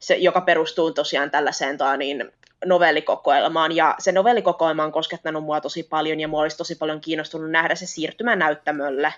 se, 0.00 0.16
joka 0.16 0.40
perustuu 0.40 0.92
tosiaan 0.92 1.30
tällaiseen 1.30 1.78
toa, 1.78 1.96
niin, 1.96 2.32
novellikokoelmaan, 2.64 3.76
ja 3.76 3.94
se 3.98 4.12
novellikokoelma 4.12 4.84
on 4.84 4.92
koskettanut 4.92 5.44
mua 5.44 5.60
tosi 5.60 5.82
paljon, 5.82 6.20
ja 6.20 6.28
mua 6.28 6.40
olisi 6.40 6.56
tosi 6.56 6.74
paljon 6.74 7.00
kiinnostunut 7.00 7.50
nähdä 7.50 7.74
se 7.74 7.86
siirtymä 7.86 8.36
näyttämölle. 8.36 9.14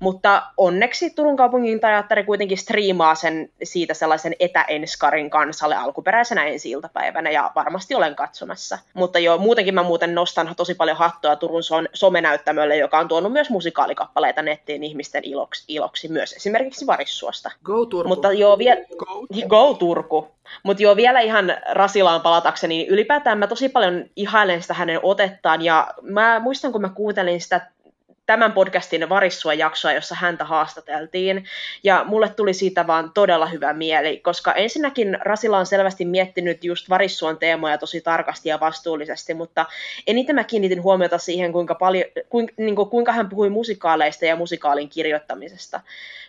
Mutta 0.00 0.42
onneksi 0.56 1.10
Turun 1.10 1.36
kaupungin 1.36 1.80
teatteri 1.80 2.24
kuitenkin 2.24 2.58
striimaa 2.58 3.14
sen 3.14 3.50
siitä 3.62 3.94
sellaisen 3.94 4.34
etäenskarin 4.40 5.30
kansalle 5.30 5.76
alkuperäisenä 5.76 6.44
ensi 6.44 6.70
iltapäivänä, 6.70 7.30
ja 7.30 7.52
varmasti 7.54 7.94
olen 7.94 8.14
katsomassa. 8.14 8.78
Mutta 8.94 9.18
joo, 9.18 9.38
muutenkin 9.38 9.74
mä 9.74 9.82
muuten 9.82 10.14
nostan 10.14 10.54
tosi 10.56 10.74
paljon 10.74 10.96
hattua 10.96 11.36
Turun 11.36 11.62
somenäyttämölle, 11.92 12.76
joka 12.76 12.98
on 12.98 13.08
tuonut 13.08 13.32
myös 13.32 13.50
musikaalikappaleita 13.50 14.42
nettiin 14.42 14.84
ihmisten 14.84 15.24
iloksi, 15.24 15.64
iloksi 15.68 16.08
myös 16.08 16.32
esimerkiksi 16.32 16.86
Varissuosta. 16.86 17.50
Go 17.62 17.86
Turku. 17.86 18.08
Mutta 18.08 18.32
joo, 18.32 18.58
vielä... 18.58 18.80
Go. 18.96 19.26
Go 19.48 19.74
Turku. 19.74 20.31
Mutta 20.62 20.82
joo, 20.82 20.96
vielä 20.96 21.20
ihan 21.20 21.56
Rasilaan 21.72 22.20
palatakseni, 22.20 22.76
niin 22.76 22.88
ylipäätään 22.88 23.38
mä 23.38 23.46
tosi 23.46 23.68
paljon 23.68 24.04
ihailen 24.16 24.62
sitä 24.62 24.74
hänen 24.74 25.00
otettaan, 25.02 25.62
ja 25.62 25.94
mä 26.02 26.40
muistan, 26.40 26.72
kun 26.72 26.80
mä 26.80 26.88
kuuntelin 26.88 27.40
sitä 27.40 27.60
tämän 28.32 28.52
podcastin 28.52 29.08
Varissua 29.08 29.54
jaksoa, 29.54 29.92
jossa 29.92 30.14
häntä 30.14 30.44
haastateltiin, 30.44 31.44
ja 31.84 32.04
mulle 32.04 32.28
tuli 32.28 32.54
siitä 32.54 32.86
vaan 32.86 33.10
todella 33.14 33.46
hyvä 33.46 33.72
mieli, 33.72 34.18
koska 34.18 34.52
ensinnäkin 34.52 35.18
Rasila 35.20 35.58
on 35.58 35.66
selvästi 35.66 36.04
miettinyt 36.04 36.64
just 36.64 36.90
Varissuon 36.90 37.38
teemoja 37.38 37.78
tosi 37.78 38.00
tarkasti 38.00 38.48
ja 38.48 38.60
vastuullisesti, 38.60 39.34
mutta 39.34 39.66
eniten 40.06 40.34
mä 40.34 40.44
kiinnitin 40.44 40.82
huomiota 40.82 41.18
siihen, 41.18 41.52
kuinka, 41.52 41.74
paljon, 41.74 42.04
kuinka, 42.28 42.52
niin 42.56 42.76
kuin, 42.76 42.90
kuinka 42.90 43.12
hän 43.12 43.28
puhui 43.28 43.50
musikaaleista 43.50 44.24
ja 44.24 44.36
musikaalin 44.36 44.88
kirjoittamisesta. 44.88 45.80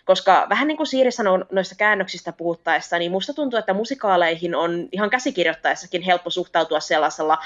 Koska 0.04 0.46
vähän 0.48 0.68
niin 0.68 0.76
kuin 0.76 0.86
Siiri 0.86 1.10
sanoi 1.10 1.44
noista 1.52 1.74
käännöksistä 1.74 2.32
puhuttaessa, 2.32 2.98
niin 2.98 3.12
musta 3.12 3.34
tuntuu, 3.34 3.58
että 3.58 3.74
musikaaleihin 3.74 4.54
on 4.54 4.88
ihan 4.92 5.10
käsikirjoittaessakin 5.10 6.02
helppo 6.02 6.30
suhtautua 6.30 6.80
sellaisella 6.80 7.38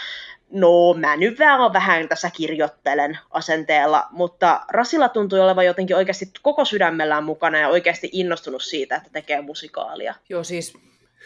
no 0.52 0.94
mä 0.94 1.16
nyt 1.16 1.38
vaan 1.38 1.72
vähän 1.72 2.08
tässä 2.08 2.30
kirjoittelen 2.30 3.18
asenteella, 3.30 4.06
mutta 4.10 4.60
Rasilla 4.68 5.08
tuntui 5.08 5.40
olevan 5.40 5.66
jotenkin 5.66 5.96
oikeasti 5.96 6.30
koko 6.42 6.64
sydämellään 6.64 7.24
mukana 7.24 7.58
ja 7.58 7.68
oikeasti 7.68 8.08
innostunut 8.12 8.62
siitä, 8.62 8.96
että 8.96 9.10
tekee 9.12 9.40
musikaalia. 9.42 10.14
Joo, 10.28 10.44
siis 10.44 10.74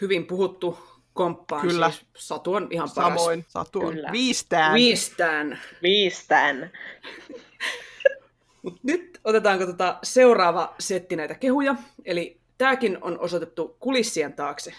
hyvin 0.01 0.27
puhuttu 0.27 0.77
komppaan. 1.13 1.61
Kyllä. 1.61 1.91
Siis 1.91 2.05
Satu 2.17 2.53
on 2.53 2.67
ihan 2.71 2.89
paras. 2.95 3.19
Samoin, 3.19 3.45
Satu 3.47 3.79
on 3.79 3.93
Kyllä. 3.93 4.09
viistään. 4.11 4.73
Viistään. 4.73 5.59
Viistän. 5.83 6.71
Mut 8.61 8.79
nyt 8.83 9.19
otetaanko 9.23 9.65
tota 9.65 9.97
seuraava 10.03 10.75
setti 10.79 11.15
näitä 11.15 11.35
kehuja. 11.35 11.75
Eli 12.05 12.37
tämäkin 12.57 12.97
on 13.01 13.19
osoitettu 13.19 13.77
kulissien 13.79 14.33
taakse. 14.33 14.73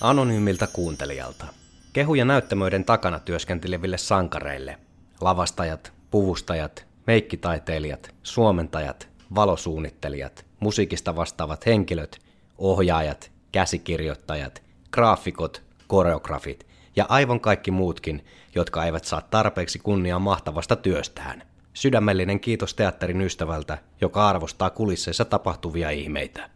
Anonyymiltä 0.00 0.66
kuuntelijalta. 0.66 1.46
Kehuja 1.92 2.24
näyttämöiden 2.24 2.84
takana 2.84 3.18
työskenteleville 3.18 3.98
sankareille. 3.98 4.78
Lavastajat, 5.20 5.92
puvustajat, 6.10 6.86
meikkitaiteilijat, 7.06 8.14
suomentajat, 8.22 9.08
valosuunnittelijat, 9.34 10.46
musiikista 10.60 11.16
vastaavat 11.16 11.66
henkilöt, 11.66 12.18
ohjaajat, 12.58 13.32
käsikirjoittajat, 13.52 14.62
graafikot, 14.92 15.62
koreografit 15.86 16.66
ja 16.96 17.06
aivan 17.08 17.40
kaikki 17.40 17.70
muutkin, 17.70 18.24
jotka 18.54 18.84
eivät 18.84 19.04
saa 19.04 19.20
tarpeeksi 19.20 19.78
kunniaa 19.78 20.18
mahtavasta 20.18 20.76
työstään. 20.76 21.42
Sydämellinen 21.74 22.40
kiitos 22.40 22.74
teatterin 22.74 23.20
ystävältä, 23.20 23.78
joka 24.00 24.28
arvostaa 24.28 24.70
kulisseissa 24.70 25.24
tapahtuvia 25.24 25.90
ihmeitä. 25.90 26.50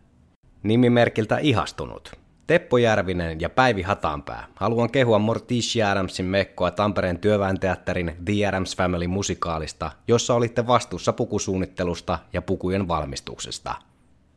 Nimimerkiltä 0.63 1.39
ihastunut. 1.39 2.28
Teppo 2.49 2.79
Järvinen 2.79 3.41
ja 3.41 3.51
Päivi 3.51 3.83
Hatanpää. 3.83 4.47
Haluan 4.55 4.91
kehua 4.91 5.19
Morticia 5.19 5.91
Adamsin 5.91 6.27
mekkoa 6.27 6.71
Tampereen 6.71 7.19
työväenteatterin 7.19 8.17
The 8.25 8.47
Adams 8.47 8.77
Family 8.77 9.07
musikaalista, 9.07 9.91
jossa 10.09 10.35
olitte 10.35 10.67
vastuussa 10.67 11.13
pukusuunnittelusta 11.13 12.19
ja 12.33 12.43
pukujen 12.43 12.89
valmistuksesta. 12.89 13.75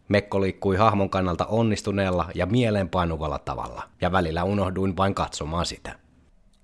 Mekko 0.08 0.42
liikkui 0.42 0.76
hahmon 0.76 1.10
kannalta 1.10 1.46
onnistuneella 1.46 2.30
ja 2.36 2.46
mieleenpainuvalla 2.46 3.40
tavalla, 3.40 3.84
ja 4.02 4.12
välillä 4.12 4.44
unohduin 4.44 4.98
vain 4.98 5.16
katsomaan 5.16 5.66
sitä. 5.66 5.96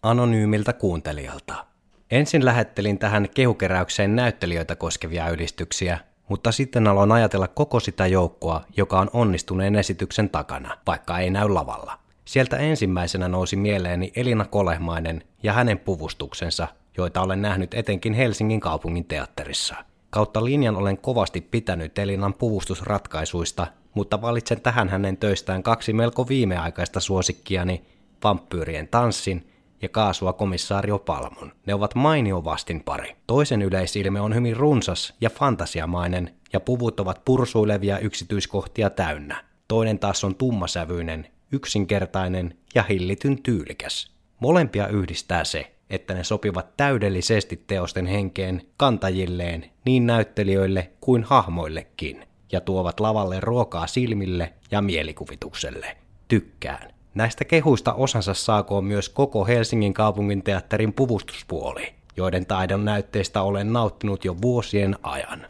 Anonyymiltä 0.03 0.73
kuuntelijalta. 0.73 1.65
Ensin 2.11 2.45
lähettelin 2.45 2.99
tähän 2.99 3.27
kehukeräykseen 3.33 4.15
näyttelijöitä 4.15 4.75
koskevia 4.75 5.29
ylistyksiä, 5.29 5.99
mutta 6.29 6.51
sitten 6.51 6.87
aloin 6.87 7.11
ajatella 7.11 7.47
koko 7.47 7.79
sitä 7.79 8.07
joukkoa, 8.07 8.63
joka 8.77 8.99
on 8.99 9.09
onnistuneen 9.13 9.75
esityksen 9.75 10.29
takana, 10.29 10.77
vaikka 10.87 11.19
ei 11.19 11.29
näy 11.29 11.49
lavalla. 11.49 11.99
Sieltä 12.25 12.57
ensimmäisenä 12.57 13.27
nousi 13.27 13.55
mieleeni 13.55 14.11
Elina 14.15 14.45
Kolehmainen 14.45 15.23
ja 15.43 15.53
hänen 15.53 15.79
puvustuksensa, 15.79 16.67
joita 16.97 17.21
olen 17.21 17.41
nähnyt 17.41 17.73
etenkin 17.73 18.13
Helsingin 18.13 18.59
kaupungin 18.59 19.05
teatterissa. 19.05 19.75
Kautta 20.09 20.45
linjan 20.45 20.75
olen 20.75 20.97
kovasti 20.97 21.41
pitänyt 21.41 21.97
Elinan 21.97 22.33
puvustusratkaisuista, 22.33 23.67
mutta 23.93 24.21
valitsen 24.21 24.61
tähän 24.61 24.89
hänen 24.89 25.17
töistään 25.17 25.63
kaksi 25.63 25.93
melko 25.93 26.27
viimeaikaista 26.27 26.99
suosikkiani, 26.99 27.85
vampyyrien 28.23 28.87
tanssin 28.87 29.49
ja 29.81 29.89
kaasua 29.89 30.33
komissaario 30.33 30.99
Palmon. 30.99 31.51
Ne 31.65 31.73
ovat 31.73 31.95
mainio 31.95 32.43
vastinpari. 32.43 33.15
Toisen 33.27 33.61
yleisilme 33.61 34.21
on 34.21 34.35
hyvin 34.35 34.57
runsas 34.57 35.13
ja 35.21 35.29
fantasiamainen, 35.29 36.35
ja 36.53 36.59
puvut 36.59 36.99
ovat 36.99 37.21
pursuilevia 37.25 37.99
yksityiskohtia 37.99 38.89
täynnä. 38.89 39.43
Toinen 39.67 39.99
taas 39.99 40.23
on 40.23 40.35
tummasävyinen, 40.35 41.27
yksinkertainen 41.51 42.57
ja 42.75 42.83
hillityn 42.83 43.43
tyylikäs. 43.43 44.11
Molempia 44.39 44.87
yhdistää 44.87 45.43
se, 45.43 45.73
että 45.89 46.13
ne 46.13 46.23
sopivat 46.23 46.77
täydellisesti 46.77 47.63
teosten 47.67 48.05
henkeen 48.05 48.61
kantajilleen 48.77 49.71
niin 49.85 50.05
näyttelijöille 50.05 50.91
kuin 51.01 51.23
hahmoillekin, 51.23 52.27
ja 52.51 52.61
tuovat 52.61 52.99
lavalle 52.99 53.39
ruokaa 53.39 53.87
silmille 53.87 54.53
ja 54.71 54.81
mielikuvitukselle. 54.81 55.97
Tykkään. 56.27 56.96
Näistä 57.17 57.45
kehuista 57.45 57.93
osansa 57.93 58.33
saakoon 58.33 58.85
myös 58.85 59.09
koko 59.09 59.45
Helsingin 59.45 59.93
kaupungin 59.93 60.43
teatterin 60.43 60.93
puvustuspuoli, 60.93 61.93
joiden 62.17 62.45
taidon 62.45 62.85
näytteistä 62.85 63.41
olen 63.41 63.73
nauttinut 63.73 64.25
jo 64.25 64.35
vuosien 64.41 64.95
ajan. 65.03 65.47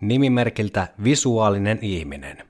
Nimimerkiltä 0.00 0.88
Visuaalinen 1.04 1.78
ihminen. 1.82 2.42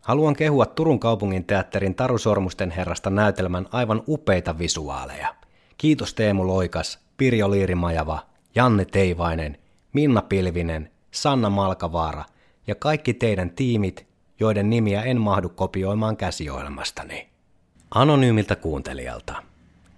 Haluan 0.00 0.36
kehua 0.36 0.66
Turun 0.66 1.00
kaupungin 1.00 1.44
teatterin 1.44 1.94
Taru 1.94 2.18
Sormusten 2.18 2.70
herrasta 2.70 3.10
näytelmän 3.10 3.66
aivan 3.72 4.02
upeita 4.08 4.58
visuaaleja. 4.58 5.34
Kiitos 5.78 6.14
Teemu 6.14 6.46
Loikas, 6.46 6.98
Pirjo 7.16 7.50
Liirimajava, 7.50 8.26
Janne 8.54 8.84
Teivainen, 8.84 9.58
Minna 9.92 10.22
Pilvinen, 10.22 10.90
Sanna 11.10 11.50
Malkavaara 11.50 12.24
ja 12.66 12.74
kaikki 12.74 13.14
teidän 13.14 13.50
tiimit, 13.50 14.06
joiden 14.40 14.70
nimiä 14.70 15.02
en 15.02 15.20
mahdu 15.20 15.48
kopioimaan 15.48 16.16
käsiohjelmastani. 16.16 17.35
Anonyymiltä 17.90 18.56
kuuntelijalta. 18.56 19.42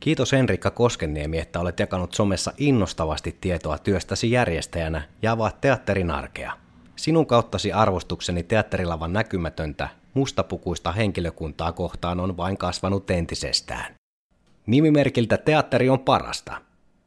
Kiitos 0.00 0.32
Enrikka 0.32 0.70
Koskeniemi, 0.70 1.38
että 1.38 1.60
olet 1.60 1.80
jakanut 1.80 2.14
somessa 2.14 2.52
innostavasti 2.58 3.36
tietoa 3.40 3.78
työstäsi 3.78 4.30
järjestäjänä 4.30 5.02
ja 5.22 5.32
avaat 5.32 5.60
teatterin 5.60 6.10
arkea. 6.10 6.52
Sinun 6.96 7.26
kauttasi 7.26 7.72
arvostukseni 7.72 8.42
teatterilavan 8.42 9.12
näkymätöntä, 9.12 9.88
mustapukuista 10.14 10.92
henkilökuntaa 10.92 11.72
kohtaan 11.72 12.20
on 12.20 12.36
vain 12.36 12.56
kasvanut 12.58 13.10
entisestään. 13.10 13.94
Nimimerkiltä 14.66 15.36
teatteri 15.36 15.88
on 15.88 16.00
parasta. 16.00 16.60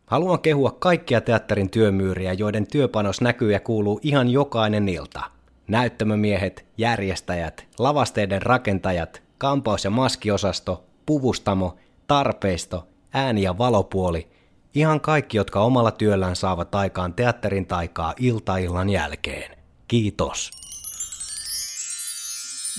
Haluan 0.06 0.40
kehua 0.40 0.78
kaikkia 0.80 1.22
teatterin 1.22 1.70
työmyyriä, 1.70 2.34
joiden 2.34 2.68
työpanos 2.68 3.22
näkyy 3.22 3.52
ja 3.52 3.60
kuuluu 3.60 4.00
ihan 4.04 4.30
jokainen 4.30 4.90
ilta. 4.90 5.22
Näyttämömiehet, 5.68 6.66
järjestäjät, 6.78 7.68
lavasteiden 7.80 8.42
rakentajat, 8.42 9.22
kampaus- 9.42 9.84
ja 9.84 9.90
maskiosasto, 9.90 10.84
puvustamo, 11.06 11.78
tarpeisto, 12.08 12.88
ääni- 13.14 13.44
ja 13.44 13.58
valopuoli, 13.58 14.28
ihan 14.76 15.02
kaikki, 15.02 15.38
jotka 15.38 15.62
omalla 15.62 15.92
työllään 15.92 16.36
saavat 16.36 16.76
aikaan 16.76 17.14
teatterin 17.14 17.66
taikaa 17.66 18.14
iltaillan 18.20 18.90
jälkeen. 18.90 19.58
Kiitos. 19.88 20.52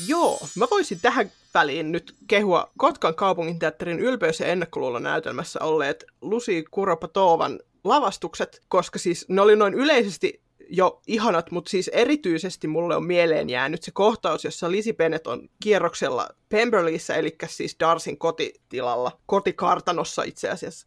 Joo, 0.06 0.38
mä 0.56 0.66
voisin 0.70 0.98
tähän 1.02 1.30
väliin 1.54 1.92
nyt 1.92 2.14
kehua 2.26 2.70
Kotkan 2.78 3.14
kaupungin 3.14 3.58
teatterin 3.58 4.00
ylpeys- 4.00 4.40
ja 4.40 4.46
ennakkoluulla 4.46 5.00
näytelmässä 5.00 5.60
olleet 5.62 6.04
Lusi 6.20 6.64
Kuropatovan 6.70 7.60
lavastukset, 7.84 8.60
koska 8.68 8.98
siis 8.98 9.28
ne 9.28 9.40
oli 9.40 9.56
noin 9.56 9.74
yleisesti 9.74 10.41
jo 10.68 11.00
ihanat, 11.06 11.50
mutta 11.50 11.70
siis 11.70 11.88
erityisesti 11.88 12.66
mulle 12.66 12.96
on 12.96 13.04
mieleen 13.04 13.50
jäänyt 13.50 13.82
se 13.82 13.90
kohtaus, 13.90 14.44
jossa 14.44 14.70
Lisi 14.70 14.92
Bennett 14.92 15.26
on 15.26 15.48
kierroksella 15.62 16.28
Pemberleyssä, 16.48 17.14
eli 17.14 17.36
siis 17.46 17.76
Darsin 17.80 18.18
kotitilalla, 18.18 19.20
kotikartanossa 19.26 20.22
itse 20.22 20.50
asiassa. 20.50 20.86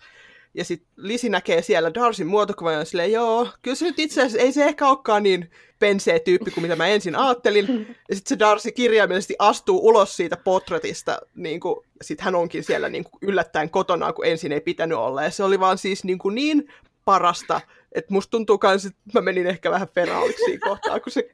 Ja 0.54 0.66
sitten 0.66 0.88
Lisi 0.96 1.30
näkee 1.30 1.62
siellä 1.62 1.94
Darsin 1.94 2.28
muotokuvan 2.28 2.74
ja 2.74 2.86
silleen, 2.86 3.12
joo, 3.12 3.48
kyllä 3.62 3.76
se 3.76 3.86
nyt 3.86 4.00
itse 4.00 4.22
asiassa 4.22 4.46
ei 4.46 4.52
se 4.52 4.66
ehkä 4.66 4.88
olekaan 4.90 5.24
niin 5.24 5.52
pensee 5.80 6.20
tyyppi 6.20 6.52
kuin 6.52 6.62
mitä 6.62 6.76
mä 6.76 6.88
ensin 6.88 7.16
ajattelin. 7.16 7.96
Ja 8.10 8.16
sitten 8.16 8.30
se 8.30 8.40
Darcy 8.40 8.72
kirjaimellisesti 8.72 9.36
astuu 9.40 9.88
ulos 9.88 10.16
siitä 10.16 10.38
potretista, 10.38 11.20
niin 11.36 11.60
kuin, 11.60 11.86
sit 12.02 12.22
hän 12.22 12.36
onkin 12.36 12.64
siellä 12.64 12.90
niin 12.90 13.04
kuin 13.04 13.20
yllättäen 13.22 13.70
kotona, 13.70 14.14
kun 14.14 14.26
ensin 14.26 14.52
ei 14.52 14.62
pitänyt 14.62 14.98
olla. 14.98 15.24
Ja 15.24 15.32
se 15.32 15.44
oli 15.44 15.60
vaan 15.60 15.78
siis 15.78 16.04
niin, 16.04 16.18
kuin 16.18 16.36
niin 16.36 16.68
parasta, 17.06 17.62
että 17.96 18.14
musta 18.14 18.32
tuntuu 18.32 18.58
kans, 18.58 18.86
että 18.86 19.00
mä 19.14 19.22
menin 19.22 19.48
ehkä 19.48 19.72
vähän 19.72 19.88
feraaliksi 19.96 20.44
siinä 20.46 20.68
kohtaa, 20.70 21.00
kun 21.00 21.12
se 21.12 21.30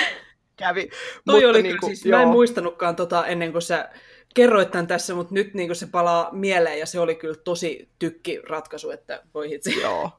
kävi. 0.56 0.88
Toi 1.26 1.34
mutta 1.34 1.48
oli 1.48 1.62
niin 1.62 1.78
kuin, 1.80 1.96
siis, 1.96 2.06
joo. 2.06 2.18
mä 2.18 2.22
en 2.22 2.28
muistanutkaan 2.28 2.96
tota 2.96 3.26
ennen 3.26 3.52
kuin 3.52 3.62
sä 3.62 3.88
kerroit 4.34 4.70
tämän 4.70 4.86
tässä, 4.86 5.14
mutta 5.14 5.34
nyt 5.34 5.54
niin 5.54 5.76
se 5.76 5.86
palaa 5.86 6.28
mieleen 6.32 6.78
ja 6.78 6.86
se 6.86 7.00
oli 7.00 7.14
kyllä 7.14 7.36
tosi 7.44 7.88
tykki 7.98 8.40
ratkaisu, 8.48 8.90
että 8.90 9.22
voi 9.34 9.50
hitsi. 9.50 9.80
Joo. 9.80 10.10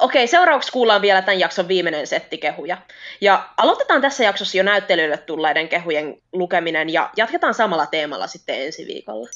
Okei, 0.00 0.26
seuraavaksi 0.26 0.72
kuullaan 0.72 1.02
vielä 1.02 1.22
tämän 1.22 1.40
jakson 1.40 1.68
viimeinen 1.68 2.06
setti 2.06 2.38
kehuja. 2.38 2.78
Ja 3.20 3.48
aloitetaan 3.56 4.00
tässä 4.00 4.24
jaksossa 4.24 4.56
jo 4.56 4.62
näyttelyille 4.62 5.18
tulleiden 5.18 5.68
kehujen 5.68 6.22
lukeminen 6.32 6.90
ja 6.90 7.10
jatketaan 7.16 7.54
samalla 7.54 7.86
teemalla 7.86 8.26
sitten 8.26 8.62
ensi 8.62 8.86
viikolla. 8.86 9.28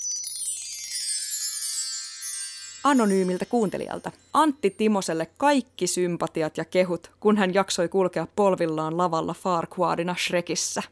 Anonyymiltä 2.84 3.44
kuuntelijalta. 3.44 4.10
Antti 4.34 4.70
Timoselle 4.70 5.28
kaikki 5.36 5.86
sympatiat 5.86 6.56
ja 6.58 6.64
kehut, 6.64 7.10
kun 7.20 7.36
hän 7.36 7.54
jaksoi 7.54 7.88
kulkea 7.88 8.26
polvillaan 8.36 8.98
lavalla 8.98 9.34
Farquadina 9.34 10.14
Shrekissä. 10.26 10.82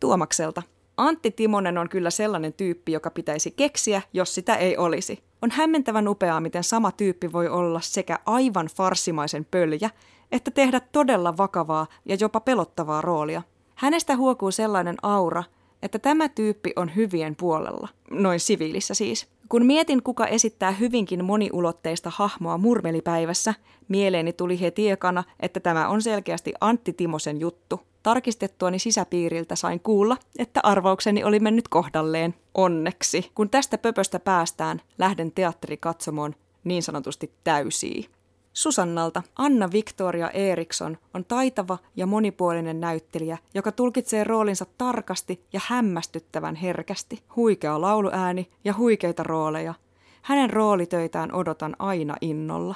Tuomakselta. 0.00 0.62
Antti 0.96 1.30
Timonen 1.30 1.78
on 1.78 1.88
kyllä 1.88 2.10
sellainen 2.10 2.52
tyyppi, 2.52 2.92
joka 2.92 3.10
pitäisi 3.10 3.50
keksiä, 3.50 4.02
jos 4.12 4.34
sitä 4.34 4.54
ei 4.54 4.76
olisi. 4.76 5.22
On 5.42 5.50
hämmentävän 5.50 6.08
upeaa, 6.08 6.40
miten 6.40 6.64
sama 6.64 6.92
tyyppi 6.92 7.32
voi 7.32 7.48
olla 7.48 7.80
sekä 7.80 8.18
aivan 8.26 8.66
farsimaisen 8.66 9.46
pöljä, 9.50 9.90
että 10.32 10.50
tehdä 10.50 10.80
todella 10.80 11.36
vakavaa 11.36 11.86
ja 12.04 12.16
jopa 12.20 12.40
pelottavaa 12.40 13.00
roolia. 13.00 13.42
Hänestä 13.74 14.16
huokuu 14.16 14.50
sellainen 14.50 14.96
aura, 15.02 15.44
että 15.86 15.98
tämä 15.98 16.28
tyyppi 16.28 16.72
on 16.76 16.96
hyvien 16.96 17.36
puolella, 17.36 17.88
noin 18.10 18.40
siviilissä 18.40 18.94
siis. 18.94 19.26
Kun 19.48 19.66
mietin, 19.66 20.02
kuka 20.02 20.26
esittää 20.26 20.70
hyvinkin 20.70 21.24
moniulotteista 21.24 22.12
hahmoa 22.14 22.58
murmelipäivässä, 22.58 23.54
mieleeni 23.88 24.32
tuli 24.32 24.60
heti 24.60 24.90
ekana, 24.90 25.24
että 25.40 25.60
tämä 25.60 25.88
on 25.88 26.02
selkeästi 26.02 26.52
Antti 26.60 26.92
Timosen 26.92 27.40
juttu. 27.40 27.80
Tarkistettuani 28.02 28.78
sisäpiiriltä 28.78 29.56
sain 29.56 29.80
kuulla, 29.80 30.16
että 30.38 30.60
arvaukseni 30.62 31.24
oli 31.24 31.40
mennyt 31.40 31.68
kohdalleen. 31.68 32.34
Onneksi. 32.54 33.30
Kun 33.34 33.50
tästä 33.50 33.78
pöpöstä 33.78 34.20
päästään, 34.20 34.80
lähden 34.98 35.32
teatterikatsomoon 35.32 36.34
niin 36.64 36.82
sanotusti 36.82 37.30
täysiin. 37.44 38.15
Susannalta 38.56 39.22
Anna 39.38 39.72
Victoria 39.72 40.30
Eriksson 40.30 40.98
on 41.14 41.24
taitava 41.24 41.78
ja 41.96 42.06
monipuolinen 42.06 42.80
näyttelijä, 42.80 43.38
joka 43.54 43.72
tulkitsee 43.72 44.24
roolinsa 44.24 44.66
tarkasti 44.78 45.44
ja 45.52 45.60
hämmästyttävän 45.66 46.54
herkästi. 46.54 47.22
Huikea 47.36 47.80
lauluääni 47.80 48.50
ja 48.64 48.74
huikeita 48.74 49.22
rooleja. 49.22 49.74
Hänen 50.22 50.50
roolitöitään 50.50 51.32
odotan 51.32 51.76
aina 51.78 52.16
innolla. 52.20 52.74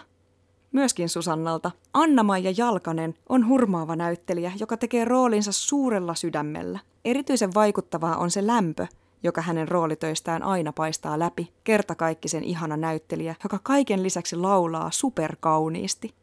Myöskin 0.73 1.09
Susannalta 1.09 1.71
Anna-Maija 1.95 2.55
Jalkanen 2.57 3.15
on 3.29 3.49
hurmaava 3.49 3.97
näyttelijä, 3.97 4.53
joka 4.61 4.77
tekee 4.77 5.05
roolinsa 5.05 5.53
suurella 5.53 6.15
sydämellä. 6.15 6.79
Erityisen 7.05 7.55
vaikuttavaa 7.55 8.17
on 8.17 8.31
se 8.31 8.47
lämpö, 8.47 8.87
joka 9.23 9.43
hänen 9.43 9.69
roolitöistään 9.69 10.43
aina 10.43 10.73
paistaa 10.73 11.19
läpi, 11.19 11.53
kertakaikkisen 11.65 12.45
ihana 12.45 12.77
näyttelijä, 12.77 13.35
joka 13.43 13.59
kaiken 13.63 14.03
lisäksi 14.03 14.37
laulaa 14.37 14.91
superkauniisti. 14.91 16.15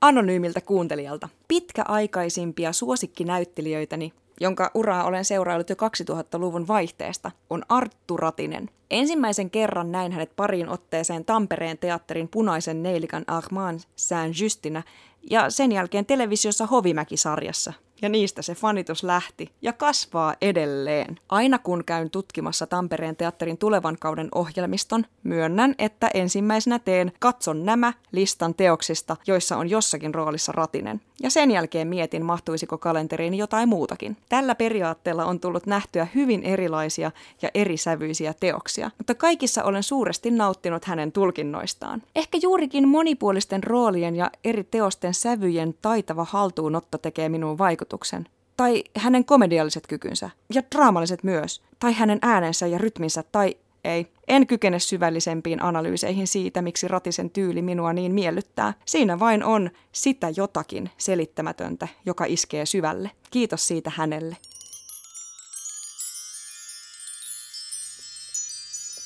Anonyymiltä 0.00 0.60
kuuntelijalta. 0.60 1.28
Pitkäaikaisimpia 1.48 2.72
suosikkinäyttelijöitäni 2.72 4.12
jonka 4.40 4.70
uraa 4.74 5.04
olen 5.04 5.24
seuraillut 5.24 5.70
jo 5.70 5.76
2000-luvun 5.76 6.68
vaihteesta, 6.68 7.30
on 7.50 7.62
Arttu 7.68 8.16
Ratinen. 8.16 8.70
Ensimmäisen 8.90 9.50
kerran 9.50 9.92
näin 9.92 10.12
hänet 10.12 10.36
pariin 10.36 10.68
otteeseen 10.68 11.24
Tampereen 11.24 11.78
teatterin 11.78 12.28
punaisen 12.28 12.82
neilikan 12.82 13.24
Armand 13.26 13.80
Saint-Justinä 13.96 14.82
ja 15.30 15.50
sen 15.50 15.72
jälkeen 15.72 16.06
televisiossa 16.06 16.66
Hovimäki-sarjassa, 16.66 17.72
ja 18.02 18.08
niistä 18.08 18.42
se 18.42 18.54
fanitus 18.54 19.02
lähti 19.02 19.50
ja 19.62 19.72
kasvaa 19.72 20.34
edelleen. 20.40 21.18
Aina 21.28 21.58
kun 21.58 21.84
käyn 21.84 22.10
tutkimassa 22.10 22.66
Tampereen 22.66 23.16
teatterin 23.16 23.58
tulevan 23.58 23.96
kauden 24.00 24.28
ohjelmiston, 24.34 25.04
myönnän, 25.22 25.74
että 25.78 26.10
ensimmäisenä 26.14 26.78
teen 26.78 27.12
Katson 27.20 27.64
nämä 27.64 27.92
listan 28.12 28.54
teoksista, 28.54 29.16
joissa 29.26 29.56
on 29.56 29.70
jossakin 29.70 30.14
roolissa 30.14 30.52
Ratinen. 30.52 31.00
Ja 31.22 31.30
sen 31.30 31.50
jälkeen 31.50 31.88
mietin, 31.88 32.24
mahtuisiko 32.24 32.78
kalenteriin 32.78 33.34
jotain 33.34 33.68
muutakin. 33.68 34.16
Tällä 34.28 34.54
periaatteella 34.54 35.24
on 35.24 35.40
tullut 35.40 35.66
nähtyä 35.66 36.06
hyvin 36.14 36.42
erilaisia 36.42 37.10
ja 37.42 37.50
erisävyisiä 37.54 38.34
teoksia, 38.40 38.90
mutta 38.98 39.14
kaikissa 39.14 39.64
olen 39.64 39.82
suuresti 39.82 40.30
nauttinut 40.30 40.84
hänen 40.84 41.12
tulkinnoistaan. 41.12 42.02
Ehkä 42.16 42.38
juurikin 42.42 42.88
monipuolisten 42.88 43.64
roolien 43.64 44.16
ja 44.16 44.30
eri 44.44 44.64
teosten 44.64 45.14
sävyjen 45.14 45.74
taitava 45.82 46.26
haltuunotto 46.30 46.98
tekee 46.98 47.28
minuun 47.28 47.58
vaikutuksen. 47.86 48.28
Tai 48.56 48.84
hänen 48.96 49.24
komedialliset 49.24 49.86
kykynsä, 49.86 50.30
ja 50.54 50.62
draamalliset 50.74 51.24
myös, 51.24 51.62
tai 51.78 51.92
hänen 51.92 52.18
äänensä 52.22 52.66
ja 52.66 52.78
rytminsä, 52.78 53.22
tai 53.22 53.56
ei. 53.84 54.06
En 54.28 54.46
kykene 54.46 54.78
syvällisempiin 54.78 55.62
analyyseihin 55.62 56.26
siitä, 56.26 56.62
miksi 56.62 56.88
Ratisen 56.88 57.30
tyyli 57.30 57.62
minua 57.62 57.92
niin 57.92 58.14
miellyttää. 58.14 58.74
Siinä 58.84 59.18
vain 59.18 59.44
on 59.44 59.70
sitä 59.92 60.28
jotakin 60.36 60.90
selittämätöntä, 60.98 61.88
joka 62.06 62.24
iskee 62.24 62.66
syvälle. 62.66 63.10
Kiitos 63.30 63.66
siitä 63.66 63.92
hänelle. 63.96 64.36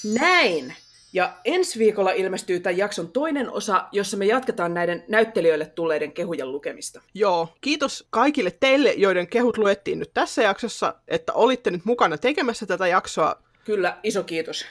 Näin! 0.05 0.75
Ja 1.13 1.33
ensi 1.45 1.79
viikolla 1.79 2.13
ilmestyy 2.13 2.61
tämän 2.61 2.79
jakson 2.79 3.13
toinen 3.13 3.51
osa, 3.51 3.85
jossa 3.93 4.17
me 4.17 4.27
jatketaan 4.27 4.75
näiden 4.75 5.05
näyttelijöille 5.09 5.67
tulleiden 5.67 6.13
kehujen 6.13 6.53
lukemista. 6.53 7.01
Joo, 7.15 7.49
kiitos 7.61 8.07
kaikille 8.11 8.51
teille, 8.61 8.93
joiden 8.93 9.27
kehut 9.27 9.59
luettiin 9.59 9.99
nyt 9.99 10.11
tässä 10.15 10.43
jaksossa, 10.43 10.95
että 11.09 11.33
olitte 11.33 11.71
nyt 11.71 11.85
mukana 11.85 12.19
tekemässä 12.19 12.67
tätä 12.67 12.87
jaksoa. 12.87 13.43
Kyllä, 13.65 13.97
iso 14.03 14.23
kiitos. 14.23 14.65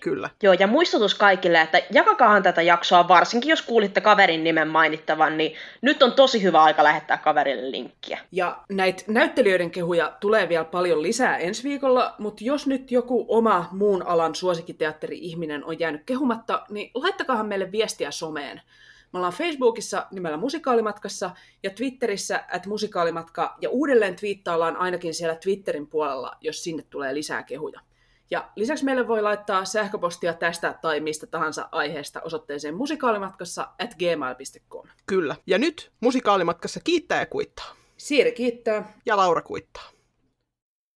Kyllä. 0.00 0.30
Joo, 0.42 0.52
ja 0.52 0.66
muistutus 0.66 1.14
kaikille, 1.14 1.60
että 1.60 1.82
jakakaahan 1.90 2.42
tätä 2.42 2.62
jaksoa, 2.62 3.08
varsinkin 3.08 3.50
jos 3.50 3.62
kuulitte 3.62 4.00
kaverin 4.00 4.44
nimen 4.44 4.68
mainittavan, 4.68 5.36
niin 5.36 5.54
nyt 5.82 6.02
on 6.02 6.12
tosi 6.12 6.42
hyvä 6.42 6.62
aika 6.62 6.84
lähettää 6.84 7.16
kaverille 7.16 7.70
linkkiä. 7.70 8.18
Ja 8.32 8.58
näitä 8.68 9.04
näyttelijöiden 9.06 9.70
kehuja 9.70 10.12
tulee 10.20 10.48
vielä 10.48 10.64
paljon 10.64 11.02
lisää 11.02 11.36
ensi 11.36 11.68
viikolla, 11.68 12.14
mutta 12.18 12.44
jos 12.44 12.66
nyt 12.66 12.92
joku 12.92 13.24
oma 13.28 13.68
muun 13.72 14.06
alan 14.06 14.34
suosikkiteatteri-ihminen 14.34 15.64
on 15.64 15.78
jäänyt 15.78 16.02
kehumatta, 16.06 16.62
niin 16.70 16.90
laittakaahan 16.94 17.46
meille 17.46 17.72
viestiä 17.72 18.10
someen. 18.10 18.62
Me 19.12 19.18
ollaan 19.18 19.32
Facebookissa 19.32 20.06
nimellä 20.10 20.36
Musikaalimatkassa 20.36 21.30
ja 21.62 21.70
Twitterissä 21.70 22.44
at 22.52 22.66
musikaalimatka 22.66 23.56
ja 23.60 23.70
uudelleen 23.70 24.16
twiittaillaan 24.16 24.76
ainakin 24.76 25.14
siellä 25.14 25.34
Twitterin 25.34 25.86
puolella, 25.86 26.36
jos 26.40 26.64
sinne 26.64 26.82
tulee 26.90 27.14
lisää 27.14 27.42
kehuja. 27.42 27.80
Ja 28.30 28.50
lisäksi 28.56 28.84
meille 28.84 29.08
voi 29.08 29.22
laittaa 29.22 29.64
sähköpostia 29.64 30.34
tästä 30.34 30.78
tai 30.82 31.00
mistä 31.00 31.26
tahansa 31.26 31.68
aiheesta 31.72 32.20
osoitteeseen 32.22 32.74
musikaalimatkassa 32.74 33.62
at 33.62 33.94
gmail.com. 33.94 34.88
Kyllä. 35.06 35.36
Ja 35.46 35.58
nyt 35.58 35.92
musikaalimatkassa 36.00 36.80
kiittää 36.84 37.20
ja 37.20 37.26
kuittaa. 37.26 37.74
Siiri 37.96 38.32
kiittää. 38.32 38.92
Ja 39.06 39.16
Laura 39.16 39.42
kuittaa. 39.42 39.95